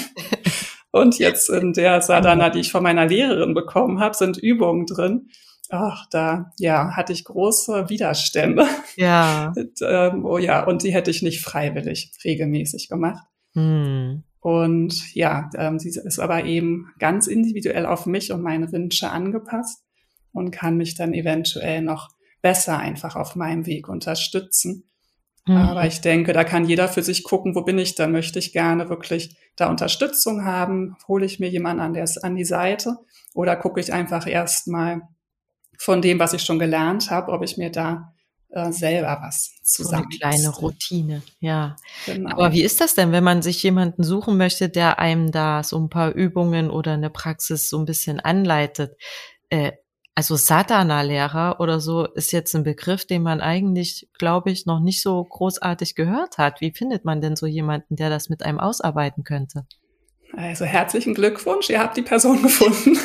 Und 0.90 1.18
jetzt 1.18 1.50
in 1.50 1.72
der 1.72 2.00
Sadhana, 2.00 2.50
die 2.50 2.60
ich 2.60 2.72
von 2.72 2.82
meiner 2.82 3.06
Lehrerin 3.06 3.54
bekommen 3.54 4.00
habe, 4.00 4.16
sind 4.16 4.36
Übungen 4.36 4.86
drin. 4.86 5.28
Ach, 5.70 6.06
da, 6.10 6.52
ja, 6.58 6.94
hatte 6.96 7.12
ich 7.12 7.24
große 7.24 7.88
Widerstände. 7.88 8.66
Ja. 8.96 9.52
und, 9.56 9.78
ähm, 9.82 10.24
oh 10.24 10.38
ja, 10.38 10.64
und 10.64 10.82
die 10.82 10.92
hätte 10.92 11.10
ich 11.10 11.22
nicht 11.22 11.40
freiwillig 11.42 12.12
regelmäßig 12.24 12.88
gemacht. 12.88 13.24
Hm. 13.54 14.24
Und 14.40 15.14
ja, 15.14 15.48
ähm, 15.56 15.78
sie 15.78 15.88
ist 15.88 16.18
aber 16.18 16.44
eben 16.44 16.92
ganz 16.98 17.26
individuell 17.26 17.86
auf 17.86 18.04
mich 18.04 18.30
und 18.30 18.42
meine 18.42 18.70
Wünsche 18.72 19.10
angepasst 19.10 19.82
und 20.32 20.50
kann 20.50 20.76
mich 20.76 20.94
dann 20.94 21.14
eventuell 21.14 21.80
noch 21.80 22.10
besser 22.42 22.78
einfach 22.78 23.16
auf 23.16 23.36
meinem 23.36 23.64
Weg 23.64 23.88
unterstützen. 23.88 24.90
Mhm. 25.46 25.56
Aber 25.56 25.86
ich 25.86 26.02
denke, 26.02 26.34
da 26.34 26.44
kann 26.44 26.68
jeder 26.68 26.88
für 26.88 27.02
sich 27.02 27.24
gucken, 27.24 27.54
wo 27.54 27.62
bin 27.62 27.78
ich, 27.78 27.94
da 27.94 28.06
möchte 28.06 28.38
ich 28.38 28.52
gerne 28.52 28.90
wirklich 28.90 29.36
da 29.56 29.70
Unterstützung 29.70 30.44
haben, 30.44 30.96
hole 31.08 31.24
ich 31.24 31.40
mir 31.40 31.48
jemanden 31.48 31.80
an, 31.80 31.94
der 31.94 32.06
an 32.22 32.36
die 32.36 32.44
Seite 32.44 32.98
oder 33.32 33.56
gucke 33.56 33.80
ich 33.80 33.92
einfach 33.92 34.26
erstmal 34.26 35.02
von 35.78 36.02
dem, 36.02 36.18
was 36.18 36.32
ich 36.32 36.42
schon 36.42 36.58
gelernt 36.58 37.10
habe, 37.10 37.32
ob 37.32 37.42
ich 37.42 37.56
mir 37.56 37.70
da 37.70 38.12
äh, 38.50 38.70
selber 38.72 39.18
was 39.20 39.60
zusammen. 39.62 40.06
So 40.12 40.26
eine 40.26 40.36
kleine 40.36 40.48
Routine, 40.50 41.22
ja. 41.40 41.76
Genau. 42.06 42.30
Aber 42.30 42.52
wie 42.52 42.62
ist 42.62 42.80
das 42.80 42.94
denn, 42.94 43.10
wenn 43.12 43.24
man 43.24 43.42
sich 43.42 43.62
jemanden 43.62 44.04
suchen 44.04 44.36
möchte, 44.36 44.68
der 44.68 44.98
einem 44.98 45.32
da 45.32 45.62
so 45.64 45.78
ein 45.78 45.90
paar 45.90 46.12
Übungen 46.12 46.70
oder 46.70 46.92
eine 46.92 47.10
Praxis 47.10 47.68
so 47.68 47.78
ein 47.78 47.84
bisschen 47.84 48.20
anleitet? 48.20 48.96
Äh, 49.50 49.72
also 50.14 50.36
Satana-Lehrer 50.36 51.58
oder 51.58 51.80
so 51.80 52.06
ist 52.06 52.30
jetzt 52.30 52.54
ein 52.54 52.62
Begriff, 52.62 53.04
den 53.04 53.22
man 53.22 53.40
eigentlich, 53.40 54.08
glaube 54.16 54.52
ich, 54.52 54.64
noch 54.64 54.78
nicht 54.78 55.02
so 55.02 55.24
großartig 55.24 55.96
gehört 55.96 56.38
hat. 56.38 56.60
Wie 56.60 56.70
findet 56.70 57.04
man 57.04 57.20
denn 57.20 57.34
so 57.34 57.46
jemanden, 57.46 57.96
der 57.96 58.10
das 58.10 58.28
mit 58.28 58.44
einem 58.44 58.60
ausarbeiten 58.60 59.24
könnte? 59.24 59.66
Also 60.36 60.64
herzlichen 60.64 61.14
Glückwunsch, 61.14 61.70
ihr 61.70 61.80
habt 61.80 61.96
die 61.96 62.02
Person 62.02 62.42
gefunden. 62.42 62.96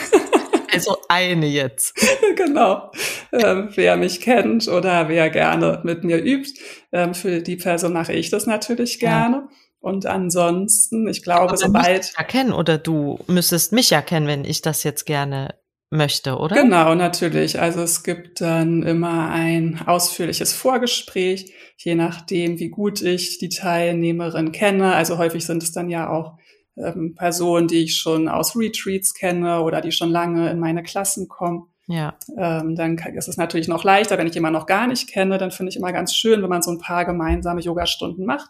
Also 0.87 0.97
eine 1.07 1.47
jetzt. 1.47 1.95
genau. 2.35 2.91
Ähm, 3.31 3.69
wer 3.75 3.97
mich 3.97 4.21
kennt 4.21 4.67
oder 4.67 5.09
wer 5.09 5.29
gerne 5.29 5.81
mit 5.83 6.03
mir 6.03 6.23
übt, 6.23 6.59
ähm, 6.91 7.13
für 7.13 7.41
die 7.41 7.55
Person 7.55 7.93
mache 7.93 8.13
ich 8.13 8.29
das 8.29 8.45
natürlich 8.45 8.99
gerne. 8.99 9.35
Ja. 9.35 9.49
Und 9.81 10.05
ansonsten, 10.05 11.07
ich 11.07 11.23
glaube, 11.23 11.55
sobald. 11.57 12.13
Ja 12.17 12.23
kennen 12.23 12.51
oder 12.51 12.77
du 12.77 13.19
müsstest 13.27 13.71
mich 13.71 13.89
ja 13.89 14.01
kennen, 14.01 14.27
wenn 14.27 14.43
ich 14.43 14.61
das 14.61 14.83
jetzt 14.83 15.05
gerne 15.05 15.55
möchte, 15.89 16.37
oder? 16.37 16.55
Genau, 16.55 16.93
natürlich. 16.95 17.59
Also 17.59 17.81
es 17.81 18.03
gibt 18.03 18.41
dann 18.41 18.83
immer 18.83 19.29
ein 19.29 19.81
ausführliches 19.85 20.53
Vorgespräch, 20.53 21.53
je 21.77 21.95
nachdem, 21.95 22.59
wie 22.59 22.69
gut 22.69 23.01
ich 23.01 23.39
die 23.39 23.49
Teilnehmerin 23.49 24.51
kenne. 24.51 24.93
Also 24.95 25.17
häufig 25.17 25.45
sind 25.45 25.63
es 25.63 25.71
dann 25.71 25.89
ja 25.89 26.09
auch 26.09 26.37
ähm, 26.79 27.15
Personen, 27.15 27.67
die 27.67 27.83
ich 27.83 27.97
schon 27.97 28.27
aus 28.27 28.55
Retreats 28.55 29.13
kenne 29.13 29.61
oder 29.61 29.81
die 29.81 29.91
schon 29.91 30.09
lange 30.09 30.49
in 30.49 30.59
meine 30.59 30.83
Klassen 30.83 31.27
kommen. 31.27 31.67
Ja. 31.87 32.15
Ähm, 32.37 32.75
dann 32.75 32.97
ist 32.97 33.27
es 33.27 33.37
natürlich 33.37 33.67
noch 33.67 33.83
leichter, 33.83 34.17
wenn 34.17 34.27
ich 34.27 34.35
jemanden 34.35 34.59
noch 34.59 34.67
gar 34.67 34.87
nicht 34.87 35.09
kenne. 35.09 35.37
Dann 35.37 35.51
finde 35.51 35.71
ich 35.71 35.77
immer 35.77 35.91
ganz 35.91 36.15
schön, 36.15 36.41
wenn 36.41 36.49
man 36.49 36.61
so 36.61 36.71
ein 36.71 36.79
paar 36.79 37.03
gemeinsame 37.03 37.61
Yogastunden 37.61 38.25
macht, 38.25 38.49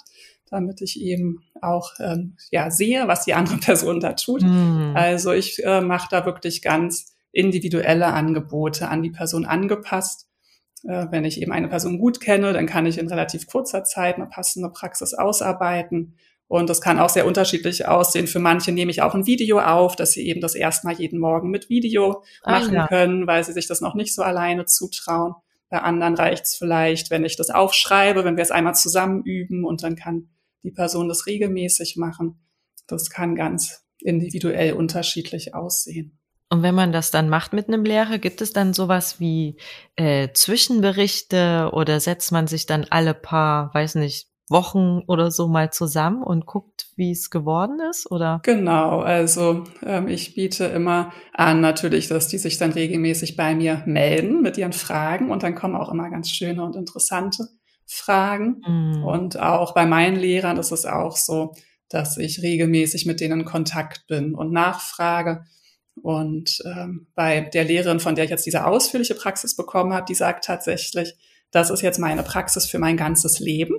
damit 0.49 0.81
ich 0.81 0.99
eben 0.99 1.41
auch 1.61 1.91
ähm, 1.99 2.35
ja 2.51 2.69
sehe, 2.69 3.07
was 3.07 3.23
die 3.23 3.33
andere 3.33 3.57
Person 3.65 4.01
da 4.01 4.13
tut. 4.13 4.41
Mm. 4.41 4.91
Also 4.93 5.31
ich 5.31 5.63
äh, 5.63 5.79
mache 5.79 6.09
da 6.11 6.25
wirklich 6.25 6.61
ganz 6.61 7.15
individuelle 7.31 8.07
Angebote 8.07 8.89
an 8.89 9.03
die 9.03 9.11
Person 9.11 9.45
angepasst. 9.45 10.27
Äh, 10.83 11.07
wenn 11.11 11.23
ich 11.23 11.41
eben 11.41 11.53
eine 11.53 11.69
Person 11.69 11.97
gut 11.97 12.19
kenne, 12.19 12.51
dann 12.51 12.65
kann 12.65 12.85
ich 12.85 12.97
in 12.97 13.07
relativ 13.07 13.47
kurzer 13.47 13.85
Zeit 13.85 14.15
eine 14.15 14.27
passende 14.27 14.69
Praxis 14.69 15.13
ausarbeiten. 15.13 16.15
Und 16.49 16.67
das 16.67 16.81
kann 16.81 16.99
auch 16.99 17.09
sehr 17.09 17.27
unterschiedlich 17.27 17.87
aussehen. 17.87 18.25
Für 18.25 18.39
manche 18.39 18.71
nehme 18.71 18.89
ich 18.89 19.03
auch 19.03 19.13
ein 19.13 19.27
Video 19.27 19.59
auf, 19.59 19.95
dass 19.95 20.13
sie 20.13 20.27
eben 20.27 20.41
das 20.41 20.55
erstmal 20.55 20.95
jeden 20.95 21.19
Morgen 21.19 21.51
mit 21.51 21.69
Video 21.69 22.23
ah, 22.41 22.59
machen 22.59 22.73
ja. 22.73 22.87
können, 22.87 23.27
weil 23.27 23.43
sie 23.43 23.53
sich 23.53 23.67
das 23.67 23.81
noch 23.81 23.93
nicht 23.93 24.15
so 24.15 24.23
alleine 24.23 24.65
zutrauen. 24.65 25.35
Bei 25.69 25.83
anderen 25.83 26.15
reicht 26.15 26.45
es 26.45 26.55
vielleicht, 26.55 27.11
wenn 27.11 27.23
ich 27.23 27.37
das 27.37 27.51
aufschreibe, 27.51 28.25
wenn 28.25 28.35
wir 28.35 28.41
es 28.41 28.49
einmal 28.49 28.73
zusammen 28.73 29.21
üben 29.23 29.63
und 29.63 29.83
dann 29.83 29.95
kann 29.95 30.29
die 30.63 30.71
Person 30.71 31.07
das 31.07 31.27
regelmäßig 31.27 31.97
machen. 31.97 32.39
Das 32.87 33.11
kann 33.11 33.35
ganz 33.35 33.85
individuell 33.99 34.73
unterschiedlich 34.73 35.53
aussehen. 35.53 36.17
Und 36.51 36.63
wenn 36.63 36.73
man 36.73 36.91
das 36.91 37.11
dann 37.11 37.29
macht 37.29 37.53
mit 37.53 37.67
einem 37.67 37.85
Lehrer, 37.85 38.17
gibt 38.17 38.41
es 38.41 38.53
dann 38.53 38.73
sowas 38.73 39.19
wie 39.19 39.57
äh, 39.95 40.29
Zwischenberichte 40.33 41.69
oder 41.73 41.99
setzt 41.99 42.31
man 42.31 42.47
sich 42.47 42.65
dann 42.65 42.87
alle 42.89 43.13
paar, 43.13 43.71
weiß 43.75 43.95
nicht, 43.95 44.28
Wochen 44.49 45.01
oder 45.07 45.31
so 45.31 45.47
mal 45.47 45.71
zusammen 45.71 46.23
und 46.23 46.45
guckt, 46.45 46.87
wie 46.95 47.11
es 47.11 47.29
geworden 47.29 47.79
ist, 47.89 48.11
oder? 48.11 48.41
Genau, 48.43 48.99
also 48.99 49.63
ähm, 49.85 50.07
ich 50.07 50.35
biete 50.35 50.65
immer 50.65 51.11
an 51.33 51.61
natürlich, 51.61 52.07
dass 52.07 52.27
die 52.27 52.37
sich 52.37 52.57
dann 52.57 52.71
regelmäßig 52.71 53.35
bei 53.35 53.55
mir 53.55 53.83
melden 53.85 54.41
mit 54.41 54.57
ihren 54.57 54.73
Fragen 54.73 55.31
und 55.31 55.43
dann 55.43 55.55
kommen 55.55 55.75
auch 55.75 55.91
immer 55.91 56.09
ganz 56.09 56.29
schöne 56.29 56.63
und 56.63 56.75
interessante 56.75 57.47
Fragen. 57.85 58.61
Mm. 58.67 59.03
Und 59.03 59.39
auch 59.39 59.73
bei 59.73 59.85
meinen 59.85 60.15
Lehrern 60.15 60.57
ist 60.57 60.71
es 60.71 60.85
auch 60.85 61.17
so, 61.17 61.53
dass 61.89 62.17
ich 62.17 62.41
regelmäßig 62.41 63.05
mit 63.05 63.19
denen 63.19 63.41
in 63.41 63.45
Kontakt 63.45 64.07
bin 64.07 64.35
und 64.35 64.51
nachfrage, 64.51 65.45
und 66.01 66.61
ähm, 66.65 67.07
bei 67.15 67.41
der 67.41 67.65
Lehrerin, 67.65 67.99
von 67.99 68.15
der 68.15 68.25
ich 68.25 68.31
jetzt 68.31 68.45
diese 68.45 68.65
ausführliche 68.65 69.15
Praxis 69.15 69.55
bekommen 69.55 69.93
habe, 69.93 70.05
die 70.07 70.15
sagt 70.15 70.45
tatsächlich, 70.45 71.15
das 71.51 71.69
ist 71.69 71.81
jetzt 71.81 71.99
meine 71.99 72.23
Praxis 72.23 72.65
für 72.65 72.79
mein 72.79 72.97
ganzes 72.97 73.39
Leben. 73.39 73.75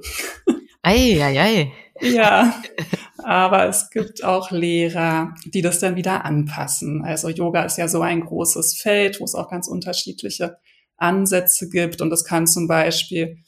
Ei, 0.83 1.23
ei, 1.23 1.41
ei. 1.41 1.73
Ja, 2.01 2.55
aber 3.19 3.69
es 3.69 3.91
gibt 3.91 4.25
auch 4.25 4.51
Lehrer, 4.51 5.35
die 5.45 5.61
das 5.61 5.79
dann 5.79 5.97
wieder 5.97 6.25
anpassen. 6.25 7.05
Also 7.05 7.29
Yoga 7.29 7.65
ist 7.65 7.77
ja 7.77 7.89
so 7.89 8.01
ein 8.01 8.21
großes 8.21 8.81
Feld, 8.81 9.21
wo 9.21 9.25
es 9.25 9.35
auch 9.35 9.51
ganz 9.51 9.69
unterschiedliche 9.69 10.57
Ansätze 10.97 11.69
gibt. 11.69 12.01
Und 12.01 12.13
es 12.13 12.25
kann 12.25 12.47
zum 12.47 12.67
Beispiel 12.67 13.39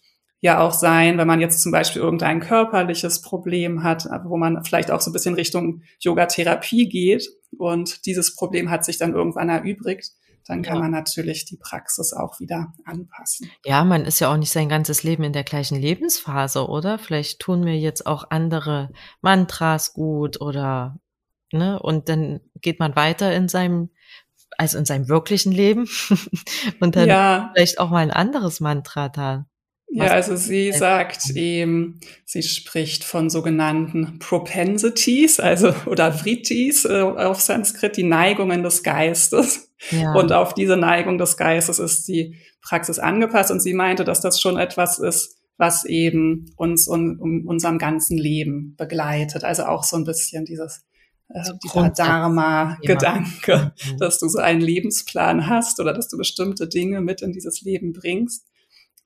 ja 0.40 0.60
auch 0.60 0.72
sein, 0.72 1.16
wenn 1.18 1.26
man 1.26 1.40
jetzt 1.40 1.62
zum 1.62 1.72
Beispiel 1.72 2.02
irgendein 2.02 2.40
körperliches 2.40 3.22
Problem 3.22 3.82
hat, 3.82 4.06
wo 4.24 4.36
man 4.36 4.62
vielleicht 4.64 4.90
auch 4.90 5.00
so 5.00 5.10
ein 5.10 5.12
bisschen 5.12 5.34
Richtung 5.34 5.82
Yoga-Therapie 6.00 6.88
geht 6.88 7.28
und 7.56 8.04
dieses 8.06 8.34
Problem 8.34 8.70
hat 8.70 8.84
sich 8.84 8.98
dann 8.98 9.14
irgendwann 9.14 9.48
erübrigt, 9.48 10.10
dann 10.46 10.62
kann 10.62 10.76
ja. 10.76 10.82
man 10.82 10.90
natürlich 10.90 11.44
die 11.44 11.56
Praxis 11.56 12.12
auch 12.12 12.40
wieder 12.40 12.72
anpassen. 12.84 13.50
Ja, 13.64 13.84
man 13.84 14.04
ist 14.04 14.20
ja 14.20 14.32
auch 14.32 14.36
nicht 14.36 14.52
sein 14.52 14.68
ganzes 14.68 15.02
Leben 15.02 15.24
in 15.24 15.32
der 15.32 15.44
gleichen 15.44 15.78
Lebensphase, 15.80 16.68
oder? 16.68 16.98
Vielleicht 16.98 17.40
tun 17.40 17.60
mir 17.60 17.78
jetzt 17.78 18.06
auch 18.06 18.24
andere 18.30 18.90
Mantras 19.20 19.92
gut 19.92 20.40
oder, 20.40 20.98
ne? 21.52 21.78
Und 21.80 22.08
dann 22.08 22.40
geht 22.60 22.80
man 22.80 22.96
weiter 22.96 23.34
in 23.34 23.48
seinem, 23.48 23.90
also 24.58 24.78
in 24.78 24.84
seinem 24.84 25.08
wirklichen 25.08 25.52
Leben 25.52 25.88
und 26.80 26.96
dann 26.96 27.08
ja. 27.08 27.50
vielleicht 27.54 27.78
auch 27.78 27.90
mal 27.90 27.98
ein 27.98 28.10
anderes 28.10 28.60
Mantra 28.60 29.08
da 29.08 29.46
ja, 29.94 30.06
also 30.06 30.36
sie 30.36 30.72
sagt 30.72 31.30
eben, 31.30 32.00
sie 32.24 32.42
spricht 32.42 33.04
von 33.04 33.28
sogenannten 33.28 34.18
Propensities, 34.18 35.38
also 35.38 35.74
oder 35.84 36.12
Vrittis 36.12 36.86
äh, 36.86 37.02
auf 37.02 37.40
Sanskrit, 37.42 37.98
die 37.98 38.02
Neigungen 38.02 38.62
des 38.62 38.82
Geistes. 38.82 39.70
Ja. 39.90 40.14
Und 40.14 40.32
auf 40.32 40.54
diese 40.54 40.78
Neigung 40.78 41.18
des 41.18 41.36
Geistes 41.36 41.78
ist 41.78 42.08
die 42.08 42.36
Praxis 42.62 42.98
angepasst 42.98 43.50
und 43.50 43.60
sie 43.60 43.74
meinte, 43.74 44.04
dass 44.04 44.22
das 44.22 44.40
schon 44.40 44.56
etwas 44.56 44.98
ist, 44.98 45.36
was 45.58 45.84
eben 45.84 46.50
uns 46.56 46.88
um, 46.88 47.18
um 47.20 47.46
unserem 47.46 47.76
ganzen 47.76 48.16
Leben 48.16 48.74
begleitet. 48.78 49.44
Also 49.44 49.64
auch 49.64 49.84
so 49.84 49.96
ein 49.96 50.04
bisschen 50.04 50.46
dieses 50.46 50.86
äh, 51.28 51.42
dieser 51.62 51.90
Dharma-Gedanke, 51.90 53.72
mhm. 53.90 53.98
dass 53.98 54.18
du 54.18 54.28
so 54.28 54.38
einen 54.38 54.62
Lebensplan 54.62 55.48
hast 55.48 55.80
oder 55.80 55.92
dass 55.92 56.08
du 56.08 56.16
bestimmte 56.16 56.66
Dinge 56.66 57.02
mit 57.02 57.20
in 57.20 57.32
dieses 57.32 57.60
Leben 57.60 57.92
bringst 57.92 58.46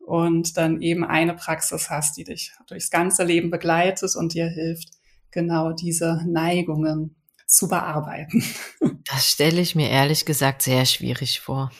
und 0.07 0.57
dann 0.57 0.81
eben 0.81 1.05
eine 1.05 1.35
Praxis 1.35 1.91
hast, 1.91 2.17
die 2.17 2.25
dich 2.25 2.53
durchs 2.69 2.91
ganze 2.91 3.25
Leben 3.25 3.51
begleitet 3.51 4.15
und 4.15 4.35
dir 4.35 4.47
hilft, 4.47 4.91
genau 5.33 5.73
diese 5.73 6.23
Neigungen 6.27 7.17
zu 7.47 7.69
bearbeiten. 7.69 8.43
Das 9.09 9.31
stelle 9.31 9.61
ich 9.61 9.77
mir 9.77 9.89
ehrlich 9.89 10.25
gesagt 10.25 10.63
sehr 10.63 10.85
schwierig 10.85 11.39
vor. 11.39 11.71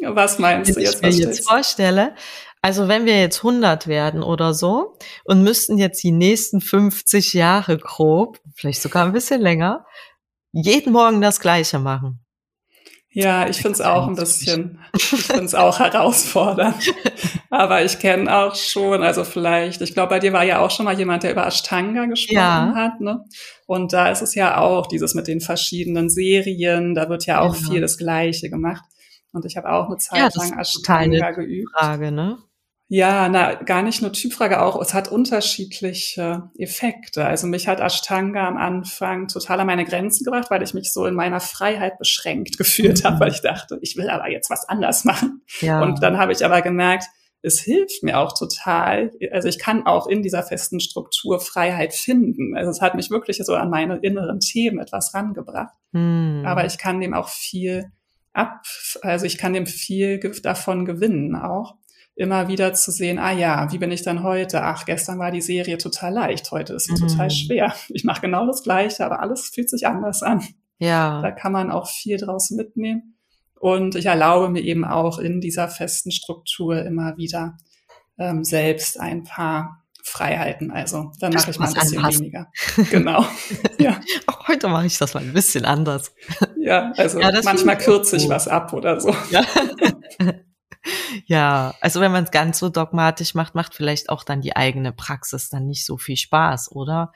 Was 0.00 0.38
meinst 0.38 0.76
du 0.76 0.80
jetzt? 0.80 1.02
Wenn 1.02 1.10
ich 1.10 1.18
mir 1.18 1.24
jetzt 1.24 1.48
vorstelle, 1.48 2.14
also 2.62 2.86
wenn 2.86 3.04
wir 3.04 3.18
jetzt 3.18 3.38
100 3.38 3.88
werden 3.88 4.22
oder 4.22 4.54
so 4.54 4.96
und 5.24 5.42
müssten 5.42 5.76
jetzt 5.76 6.04
die 6.04 6.12
nächsten 6.12 6.60
50 6.60 7.32
Jahre 7.32 7.78
grob, 7.78 8.40
vielleicht 8.54 8.80
sogar 8.80 9.04
ein 9.06 9.12
bisschen 9.12 9.40
länger, 9.40 9.84
jeden 10.52 10.92
Morgen 10.92 11.20
das 11.20 11.40
Gleiche 11.40 11.80
machen. 11.80 12.19
Ja, 13.12 13.48
ich 13.48 13.56
finde 13.56 13.72
es 13.72 13.80
auch 13.80 14.06
ein 14.06 14.14
bisschen, 14.14 14.78
ich 14.94 15.02
finde 15.02 15.44
es 15.44 15.54
auch 15.56 15.80
herausfordernd. 15.80 16.76
Aber 17.50 17.84
ich 17.84 17.98
kenne 17.98 18.32
auch 18.32 18.54
schon, 18.54 19.02
also 19.02 19.24
vielleicht, 19.24 19.80
ich 19.80 19.94
glaube, 19.94 20.10
bei 20.10 20.18
dir 20.20 20.32
war 20.32 20.44
ja 20.44 20.60
auch 20.60 20.70
schon 20.70 20.84
mal 20.84 20.96
jemand, 20.96 21.24
der 21.24 21.32
über 21.32 21.44
Ashtanga 21.44 22.06
gesprochen 22.06 22.36
ja. 22.36 22.72
hat. 22.74 23.00
Ne? 23.00 23.24
Und 23.66 23.92
da 23.92 24.10
ist 24.10 24.22
es 24.22 24.36
ja 24.36 24.58
auch 24.58 24.86
dieses 24.86 25.14
mit 25.14 25.26
den 25.26 25.40
verschiedenen 25.40 26.08
Serien, 26.08 26.94
da 26.94 27.08
wird 27.08 27.26
ja 27.26 27.40
auch 27.40 27.56
ja. 27.56 27.70
viel 27.70 27.80
das 27.80 27.98
Gleiche 27.98 28.48
gemacht. 28.48 28.84
Und 29.32 29.44
ich 29.44 29.56
habe 29.56 29.70
auch 29.70 29.86
eine 29.86 29.96
Zeit 29.96 30.32
ja, 30.34 30.42
lang 30.42 30.58
Ashtanga 30.58 31.32
geübt. 31.32 31.68
Frage, 31.76 32.12
ne? 32.12 32.38
Ja, 32.92 33.28
na, 33.28 33.54
gar 33.54 33.82
nicht 33.82 34.02
nur 34.02 34.12
Typfrage 34.12 34.60
auch. 34.60 34.82
Es 34.82 34.94
hat 34.94 35.12
unterschiedliche 35.12 36.50
Effekte. 36.58 37.24
Also 37.24 37.46
mich 37.46 37.68
hat 37.68 37.78
Ashtanga 37.78 38.48
am 38.48 38.56
Anfang 38.56 39.28
total 39.28 39.60
an 39.60 39.68
meine 39.68 39.84
Grenzen 39.84 40.24
gebracht, 40.24 40.50
weil 40.50 40.64
ich 40.64 40.74
mich 40.74 40.92
so 40.92 41.06
in 41.06 41.14
meiner 41.14 41.38
Freiheit 41.38 41.98
beschränkt 42.00 42.58
gefühlt 42.58 43.04
mhm. 43.04 43.06
habe, 43.06 43.20
weil 43.20 43.30
ich 43.30 43.42
dachte, 43.42 43.78
ich 43.80 43.96
will 43.96 44.10
aber 44.10 44.28
jetzt 44.28 44.50
was 44.50 44.68
anders 44.68 45.04
machen. 45.04 45.42
Ja. 45.60 45.80
Und 45.80 46.02
dann 46.02 46.18
habe 46.18 46.32
ich 46.32 46.44
aber 46.44 46.62
gemerkt, 46.62 47.04
es 47.42 47.60
hilft 47.60 48.02
mir 48.02 48.18
auch 48.18 48.36
total. 48.36 49.12
Also 49.30 49.46
ich 49.46 49.60
kann 49.60 49.86
auch 49.86 50.08
in 50.08 50.24
dieser 50.24 50.42
festen 50.42 50.80
Struktur 50.80 51.38
Freiheit 51.38 51.94
finden. 51.94 52.56
Also 52.56 52.72
es 52.72 52.80
hat 52.80 52.96
mich 52.96 53.08
wirklich 53.08 53.38
so 53.38 53.54
an 53.54 53.70
meine 53.70 53.98
inneren 53.98 54.40
Themen 54.40 54.80
etwas 54.80 55.14
rangebracht. 55.14 55.76
Mhm. 55.92 56.42
Aber 56.44 56.66
ich 56.66 56.76
kann 56.76 57.00
dem 57.00 57.14
auch 57.14 57.28
viel 57.28 57.92
ab, 58.32 58.64
also 59.02 59.26
ich 59.26 59.38
kann 59.38 59.52
dem 59.52 59.66
viel 59.66 60.18
davon 60.42 60.84
gewinnen 60.84 61.36
auch 61.36 61.76
immer 62.20 62.48
wieder 62.48 62.74
zu 62.74 62.90
sehen, 62.90 63.18
ah 63.18 63.32
ja, 63.32 63.72
wie 63.72 63.78
bin 63.78 63.90
ich 63.90 64.02
dann 64.02 64.22
heute? 64.22 64.62
Ach, 64.62 64.84
gestern 64.84 65.18
war 65.18 65.30
die 65.30 65.40
Serie 65.40 65.78
total 65.78 66.12
leicht, 66.12 66.50
heute 66.50 66.74
ist 66.74 66.84
sie 66.84 66.92
mhm. 66.92 67.08
total 67.08 67.30
schwer. 67.30 67.74
Ich 67.88 68.04
mache 68.04 68.20
genau 68.20 68.46
das 68.46 68.62
Gleiche, 68.62 69.06
aber 69.06 69.20
alles 69.20 69.50
fühlt 69.54 69.70
sich 69.70 69.86
anders 69.86 70.22
an. 70.22 70.44
Ja. 70.78 71.22
Da 71.22 71.30
kann 71.30 71.52
man 71.52 71.70
auch 71.70 71.88
viel 71.88 72.18
draus 72.18 72.50
mitnehmen. 72.50 73.16
Und 73.58 73.94
ich 73.94 74.06
erlaube 74.06 74.50
mir 74.50 74.60
eben 74.60 74.84
auch 74.84 75.18
in 75.18 75.40
dieser 75.40 75.68
festen 75.68 76.10
Struktur 76.10 76.84
immer 76.84 77.16
wieder 77.16 77.56
ähm, 78.18 78.44
selbst 78.44 79.00
ein 79.00 79.24
paar 79.24 79.82
Freiheiten. 80.02 80.70
Also 80.70 81.12
dann 81.20 81.32
mache 81.32 81.50
ich 81.50 81.58
mal 81.58 81.68
ein 81.68 81.74
bisschen 81.74 81.98
anpassen. 81.98 82.20
weniger. 82.20 82.50
Genau. 82.90 83.24
ja. 83.78 83.98
Auch 84.26 84.46
heute 84.48 84.68
mache 84.68 84.86
ich 84.86 84.98
das 84.98 85.14
mal 85.14 85.22
ein 85.22 85.32
bisschen 85.32 85.64
anders. 85.64 86.12
Ja, 86.58 86.92
also 86.98 87.18
ja, 87.18 87.32
manchmal 87.44 87.78
kürze 87.78 88.16
ich 88.16 88.28
was 88.28 88.46
ab 88.46 88.74
oder 88.74 89.00
so. 89.00 89.14
Ja. 89.30 89.42
ja, 91.26 91.74
also 91.80 92.00
wenn 92.00 92.12
man 92.12 92.24
es 92.24 92.30
ganz 92.30 92.58
so 92.58 92.68
dogmatisch 92.68 93.34
macht, 93.34 93.54
macht 93.54 93.74
vielleicht 93.74 94.10
auch 94.10 94.24
dann 94.24 94.40
die 94.40 94.56
eigene 94.56 94.92
Praxis 94.92 95.48
dann 95.48 95.66
nicht 95.66 95.84
so 95.84 95.96
viel 95.96 96.16
Spaß, 96.16 96.72
oder? 96.72 97.12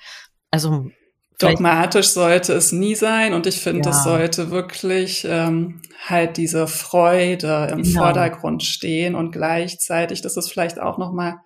Also 0.50 0.90
Dogmatisch 1.38 2.08
sollte 2.10 2.52
es 2.52 2.70
nie 2.70 2.94
sein 2.94 3.34
und 3.34 3.46
ich 3.46 3.60
finde, 3.60 3.88
ja. 3.88 3.96
es 3.96 4.04
sollte 4.04 4.50
wirklich 4.50 5.26
ähm, 5.28 5.82
halt 6.06 6.36
diese 6.36 6.68
Freude 6.68 7.68
im 7.72 7.82
genau. 7.82 8.02
Vordergrund 8.02 8.62
stehen 8.62 9.16
und 9.16 9.32
gleichzeitig, 9.32 10.22
das 10.22 10.36
ist 10.36 10.50
vielleicht 10.50 10.78
auch 10.78 10.96
nochmal 10.96 11.38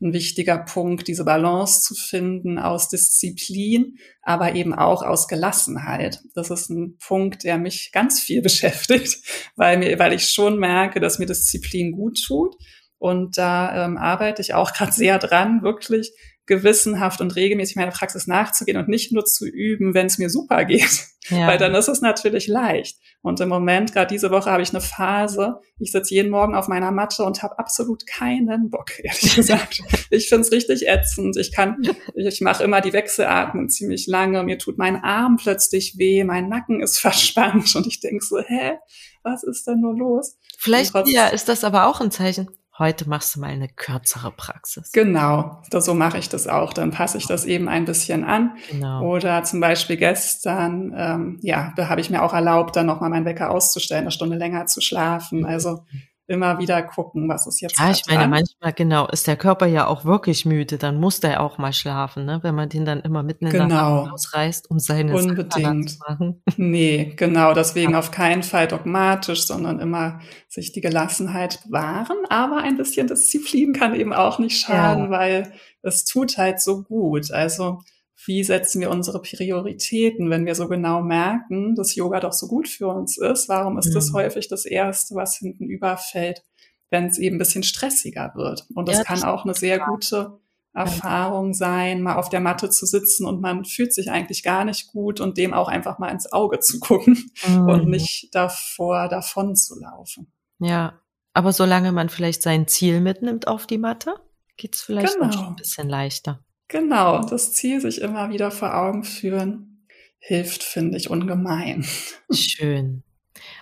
ein 0.00 0.12
wichtiger 0.12 0.58
Punkt, 0.58 1.08
diese 1.08 1.24
Balance 1.24 1.80
zu 1.80 1.94
finden 1.94 2.58
aus 2.58 2.88
Disziplin, 2.88 3.96
aber 4.22 4.54
eben 4.54 4.74
auch 4.74 5.02
aus 5.02 5.26
Gelassenheit. 5.26 6.20
Das 6.34 6.50
ist 6.50 6.68
ein 6.68 6.98
Punkt, 6.98 7.44
der 7.44 7.58
mich 7.58 7.90
ganz 7.92 8.20
viel 8.20 8.42
beschäftigt, 8.42 9.18
weil 9.56 9.78
mir, 9.78 9.98
weil 9.98 10.12
ich 10.12 10.28
schon 10.30 10.58
merke, 10.58 11.00
dass 11.00 11.18
mir 11.18 11.26
Disziplin 11.26 11.92
gut 11.92 12.22
tut. 12.26 12.56
Und 12.98 13.36
da 13.36 13.84
ähm, 13.84 13.96
arbeite 13.96 14.42
ich 14.42 14.54
auch 14.54 14.72
gerade 14.74 14.92
sehr 14.92 15.18
dran, 15.18 15.62
wirklich 15.62 16.12
gewissenhaft 16.46 17.20
und 17.20 17.34
regelmäßig 17.34 17.76
meiner 17.76 17.90
Praxis 17.90 18.26
nachzugehen 18.26 18.78
und 18.78 18.88
nicht 18.88 19.12
nur 19.12 19.24
zu 19.24 19.46
üben, 19.46 19.94
wenn 19.94 20.06
es 20.06 20.18
mir 20.18 20.30
super 20.30 20.64
geht. 20.64 21.06
Ja. 21.28 21.48
Weil 21.48 21.58
dann 21.58 21.74
ist 21.74 21.88
es 21.88 22.00
natürlich 22.00 22.46
leicht. 22.46 22.98
Und 23.20 23.40
im 23.40 23.48
Moment, 23.48 23.92
gerade 23.92 24.06
diese 24.06 24.30
Woche, 24.30 24.50
habe 24.50 24.62
ich 24.62 24.70
eine 24.70 24.80
Phase, 24.80 25.58
ich 25.80 25.90
sitze 25.90 26.14
jeden 26.14 26.30
Morgen 26.30 26.54
auf 26.54 26.68
meiner 26.68 26.92
Matte 26.92 27.24
und 27.24 27.42
habe 27.42 27.58
absolut 27.58 28.06
keinen 28.06 28.70
Bock, 28.70 28.92
ehrlich 29.02 29.34
gesagt. 29.34 29.82
ich 30.10 30.28
finde 30.28 30.42
es 30.42 30.52
richtig 30.52 30.86
ätzend. 30.86 31.36
Ich 31.36 31.52
kann, 31.52 31.76
ich 32.14 32.40
mache 32.40 32.62
immer 32.62 32.80
die 32.80 32.92
Wechselatmung 32.92 33.68
ziemlich 33.68 34.06
lange. 34.06 34.44
Mir 34.44 34.58
tut 34.58 34.78
mein 34.78 35.02
Arm 35.02 35.36
plötzlich 35.36 35.98
weh, 35.98 36.22
mein 36.22 36.48
Nacken 36.48 36.80
ist 36.80 36.98
verspannt 37.00 37.74
und 37.74 37.88
ich 37.88 37.98
denke 37.98 38.24
so, 38.24 38.38
hä, 38.38 38.78
was 39.24 39.42
ist 39.42 39.66
denn 39.66 39.80
nur 39.80 39.96
los? 39.96 40.38
Vielleicht 40.58 40.94
ja, 41.08 41.26
ist 41.26 41.48
das 41.48 41.64
aber 41.64 41.86
auch 41.86 42.00
ein 42.00 42.12
Zeichen 42.12 42.48
heute 42.78 43.08
machst 43.08 43.34
du 43.34 43.40
mal 43.40 43.50
eine 43.50 43.68
kürzere 43.68 44.30
Praxis. 44.30 44.92
Genau, 44.92 45.62
so 45.70 45.94
mache 45.94 46.18
ich 46.18 46.28
das 46.28 46.46
auch. 46.46 46.72
Dann 46.72 46.90
passe 46.90 47.18
ich 47.18 47.26
das 47.26 47.44
eben 47.44 47.68
ein 47.68 47.84
bisschen 47.84 48.24
an. 48.24 48.56
Genau. 48.70 49.02
Oder 49.02 49.44
zum 49.44 49.60
Beispiel 49.60 49.96
gestern, 49.96 50.92
ähm, 50.96 51.38
ja, 51.42 51.72
da 51.76 51.88
habe 51.88 52.00
ich 52.00 52.10
mir 52.10 52.22
auch 52.22 52.34
erlaubt, 52.34 52.76
dann 52.76 52.86
nochmal 52.86 53.10
meinen 53.10 53.24
Wecker 53.24 53.50
auszustellen, 53.50 54.02
eine 54.02 54.10
Stunde 54.10 54.36
länger 54.36 54.66
zu 54.66 54.80
schlafen. 54.80 55.44
Also 55.46 55.84
immer 56.28 56.58
wieder 56.58 56.82
gucken, 56.82 57.28
was 57.28 57.46
ist 57.46 57.60
jetzt. 57.60 57.78
Ja, 57.78 57.90
ich 57.90 58.02
meine, 58.06 58.20
dran. 58.20 58.30
manchmal 58.30 58.72
genau 58.72 59.06
ist 59.06 59.26
der 59.26 59.36
Körper 59.36 59.66
ja 59.66 59.86
auch 59.86 60.04
wirklich 60.04 60.44
müde, 60.44 60.76
dann 60.78 60.98
muss 60.98 61.20
der 61.20 61.40
auch 61.40 61.58
mal 61.58 61.72
schlafen, 61.72 62.24
ne? 62.24 62.40
wenn 62.42 62.54
man 62.54 62.68
den 62.68 62.84
dann 62.84 63.00
immer 63.00 63.22
mitten 63.22 63.46
in 63.46 63.52
genau. 63.52 63.66
der 63.68 63.76
Nacht 63.76 64.12
ausreißt, 64.12 64.70
um 64.70 64.78
seine 64.78 65.14
Unbedingt. 65.14 65.90
zu 65.90 65.98
machen. 65.98 66.42
Nee, 66.58 67.12
genau, 67.16 67.52
deswegen 67.52 67.92
ja. 67.92 67.98
auf 67.98 68.10
keinen 68.10 68.42
Fall 68.42 68.66
dogmatisch, 68.66 69.46
sondern 69.46 69.78
immer 69.78 70.20
sich 70.48 70.72
die 70.72 70.80
Gelassenheit 70.80 71.60
bewahren, 71.64 72.16
aber 72.28 72.58
ein 72.58 72.76
bisschen 72.76 73.06
Disziplin 73.06 73.72
kann 73.72 73.94
eben 73.94 74.12
auch 74.12 74.38
nicht 74.38 74.58
schaden, 74.58 75.04
ja. 75.04 75.10
weil 75.10 75.52
es 75.82 76.04
tut 76.04 76.38
halt 76.38 76.60
so 76.60 76.82
gut. 76.82 77.30
Also 77.30 77.80
wie 78.26 78.42
setzen 78.42 78.80
wir 78.80 78.90
unsere 78.90 79.22
Prioritäten, 79.22 80.30
wenn 80.30 80.46
wir 80.46 80.54
so 80.54 80.68
genau 80.68 81.00
merken, 81.00 81.74
dass 81.76 81.94
Yoga 81.94 82.20
doch 82.20 82.32
so 82.32 82.48
gut 82.48 82.68
für 82.68 82.88
uns 82.88 83.18
ist? 83.18 83.48
Warum 83.48 83.78
ist 83.78 83.90
mhm. 83.90 83.94
das 83.94 84.12
häufig 84.12 84.48
das 84.48 84.64
Erste, 84.64 85.14
was 85.14 85.36
hinten 85.36 85.68
überfällt, 85.68 86.42
wenn 86.90 87.06
es 87.06 87.18
eben 87.18 87.36
ein 87.36 87.38
bisschen 87.38 87.62
stressiger 87.62 88.32
wird? 88.34 88.66
Und 88.74 88.88
das 88.88 88.98
ja, 88.98 89.04
kann 89.04 89.22
auch 89.22 89.44
eine 89.44 89.54
sehr 89.54 89.78
gute 89.78 90.40
Erfahrung 90.76 91.54
sein, 91.54 92.02
mal 92.02 92.16
auf 92.16 92.28
der 92.28 92.40
Matte 92.40 92.68
zu 92.68 92.84
sitzen 92.84 93.24
und 93.24 93.40
man 93.40 93.64
fühlt 93.64 93.94
sich 93.94 94.10
eigentlich 94.10 94.42
gar 94.42 94.64
nicht 94.64 94.88
gut 94.88 95.20
und 95.20 95.38
dem 95.38 95.54
auch 95.54 95.68
einfach 95.68 95.98
mal 95.98 96.10
ins 96.10 96.30
Auge 96.32 96.60
zu 96.60 96.80
gucken 96.80 97.30
mhm. 97.48 97.68
und 97.68 97.88
nicht 97.88 98.34
davor 98.34 99.08
davon 99.08 99.56
zu 99.56 99.80
laufen. 99.80 100.30
Ja, 100.58 101.00
aber 101.32 101.52
solange 101.52 101.92
man 101.92 102.08
vielleicht 102.08 102.42
sein 102.42 102.66
Ziel 102.66 103.00
mitnimmt 103.00 103.46
auf 103.46 103.66
die 103.66 103.78
Matte, 103.78 104.14
geht's 104.56 104.82
vielleicht 104.82 105.14
genau. 105.14 105.32
schon 105.32 105.46
ein 105.46 105.56
bisschen 105.56 105.88
leichter. 105.88 106.44
Genau, 106.68 107.20
das 107.20 107.54
Ziel 107.54 107.80
sich 107.80 108.00
immer 108.00 108.30
wieder 108.30 108.50
vor 108.50 108.74
Augen 108.74 109.04
führen, 109.04 109.86
hilft, 110.18 110.64
finde 110.64 110.96
ich, 110.96 111.10
ungemein. 111.10 111.86
Schön. 112.32 113.04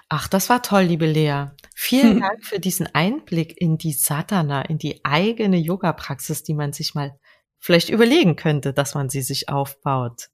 Ach, 0.08 0.28
das 0.28 0.48
war 0.48 0.62
toll, 0.62 0.84
liebe 0.84 1.06
Lea. 1.06 1.46
Vielen. 1.74 2.20
Dank 2.20 2.44
für 2.44 2.60
diesen 2.60 2.86
Einblick 2.94 3.60
in 3.60 3.78
die 3.78 3.92
Satana, 3.92 4.62
in 4.62 4.78
die 4.78 5.04
eigene 5.04 5.58
Yoga-Praxis, 5.58 6.42
die 6.42 6.54
man 6.54 6.72
sich 6.72 6.94
mal 6.94 7.18
vielleicht 7.58 7.90
überlegen 7.90 8.36
könnte, 8.36 8.72
dass 8.72 8.94
man 8.94 9.08
sie 9.08 9.22
sich 9.22 9.48
aufbaut. 9.48 10.28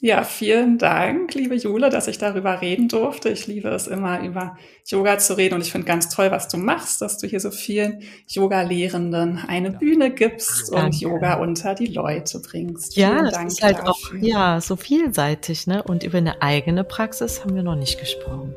Ja, 0.00 0.24
vielen 0.24 0.76
Dank, 0.76 1.34
liebe 1.34 1.54
Jule, 1.54 1.88
dass 1.88 2.06
ich 2.06 2.18
darüber 2.18 2.60
reden 2.60 2.88
durfte. 2.88 3.30
Ich 3.30 3.46
liebe 3.46 3.70
es 3.70 3.86
immer, 3.86 4.20
über 4.20 4.58
Yoga 4.86 5.18
zu 5.18 5.38
reden 5.38 5.54
und 5.54 5.62
ich 5.62 5.72
finde 5.72 5.86
ganz 5.86 6.10
toll, 6.10 6.30
was 6.30 6.48
du 6.48 6.58
machst, 6.58 7.00
dass 7.00 7.16
du 7.16 7.26
hier 7.26 7.40
so 7.40 7.50
vielen 7.50 8.02
Yoga-Lehrenden 8.28 9.40
eine 9.48 9.70
Bühne 9.70 10.10
gibst 10.10 10.70
Danke. 10.70 10.86
und 10.86 11.00
Yoga 11.00 11.34
unter 11.36 11.74
die 11.74 11.86
Leute 11.86 12.40
bringst. 12.40 12.94
Ja, 12.96 13.14
vielen 13.14 13.30
Dank 13.30 13.48
ist 13.48 13.62
halt 13.62 13.78
dafür. 13.78 13.90
auch 13.90 14.22
ja 14.22 14.60
so 14.60 14.76
vielseitig, 14.76 15.66
ne? 15.66 15.82
Und 15.82 16.02
über 16.02 16.18
eine 16.18 16.42
eigene 16.42 16.84
Praxis 16.84 17.42
haben 17.42 17.54
wir 17.54 17.62
noch 17.62 17.76
nicht 17.76 17.98
gesprochen. 17.98 18.54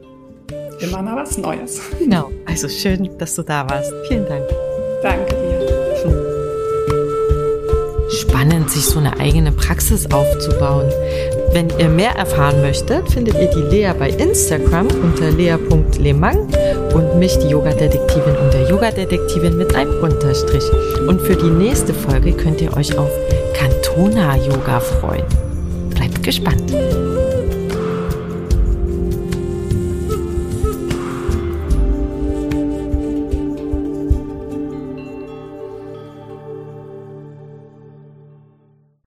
Immer 0.81 1.01
mal 1.01 1.15
was 1.15 1.37
Neues. 1.37 1.81
Genau. 1.99 2.31
Also 2.45 2.67
schön, 2.67 3.17
dass 3.17 3.35
du 3.35 3.43
da 3.43 3.69
warst. 3.69 3.93
Vielen 4.07 4.25
Dank. 4.27 4.43
Danke 5.01 5.35
dir 5.35 5.78
spannend, 8.19 8.69
sich 8.69 8.85
so 8.85 8.99
eine 8.99 9.19
eigene 9.19 9.51
Praxis 9.51 10.11
aufzubauen. 10.11 10.91
Wenn 11.51 11.69
ihr 11.79 11.89
mehr 11.89 12.11
erfahren 12.15 12.61
möchtet, 12.61 13.09
findet 13.11 13.35
ihr 13.35 13.49
die 13.49 13.75
Lea 13.75 13.91
bei 13.97 14.09
Instagram 14.09 14.87
unter 15.01 15.31
lea.lemang 15.31 16.47
und 16.93 17.19
mich, 17.19 17.37
die 17.39 17.49
Yoga-Detektivin 17.49 18.35
unter 18.43 18.69
Yoga-Detektivin 18.69 19.57
mit 19.57 19.75
einem 19.75 19.99
Unterstrich. 20.01 20.63
Und 21.07 21.21
für 21.21 21.35
die 21.35 21.49
nächste 21.49 21.93
Folge 21.93 22.33
könnt 22.33 22.61
ihr 22.61 22.75
euch 22.75 22.97
auf 22.97 23.09
Cantona-Yoga 23.53 24.79
freuen. 24.79 25.25
Bleibt 25.89 26.21
gespannt. 26.23 26.71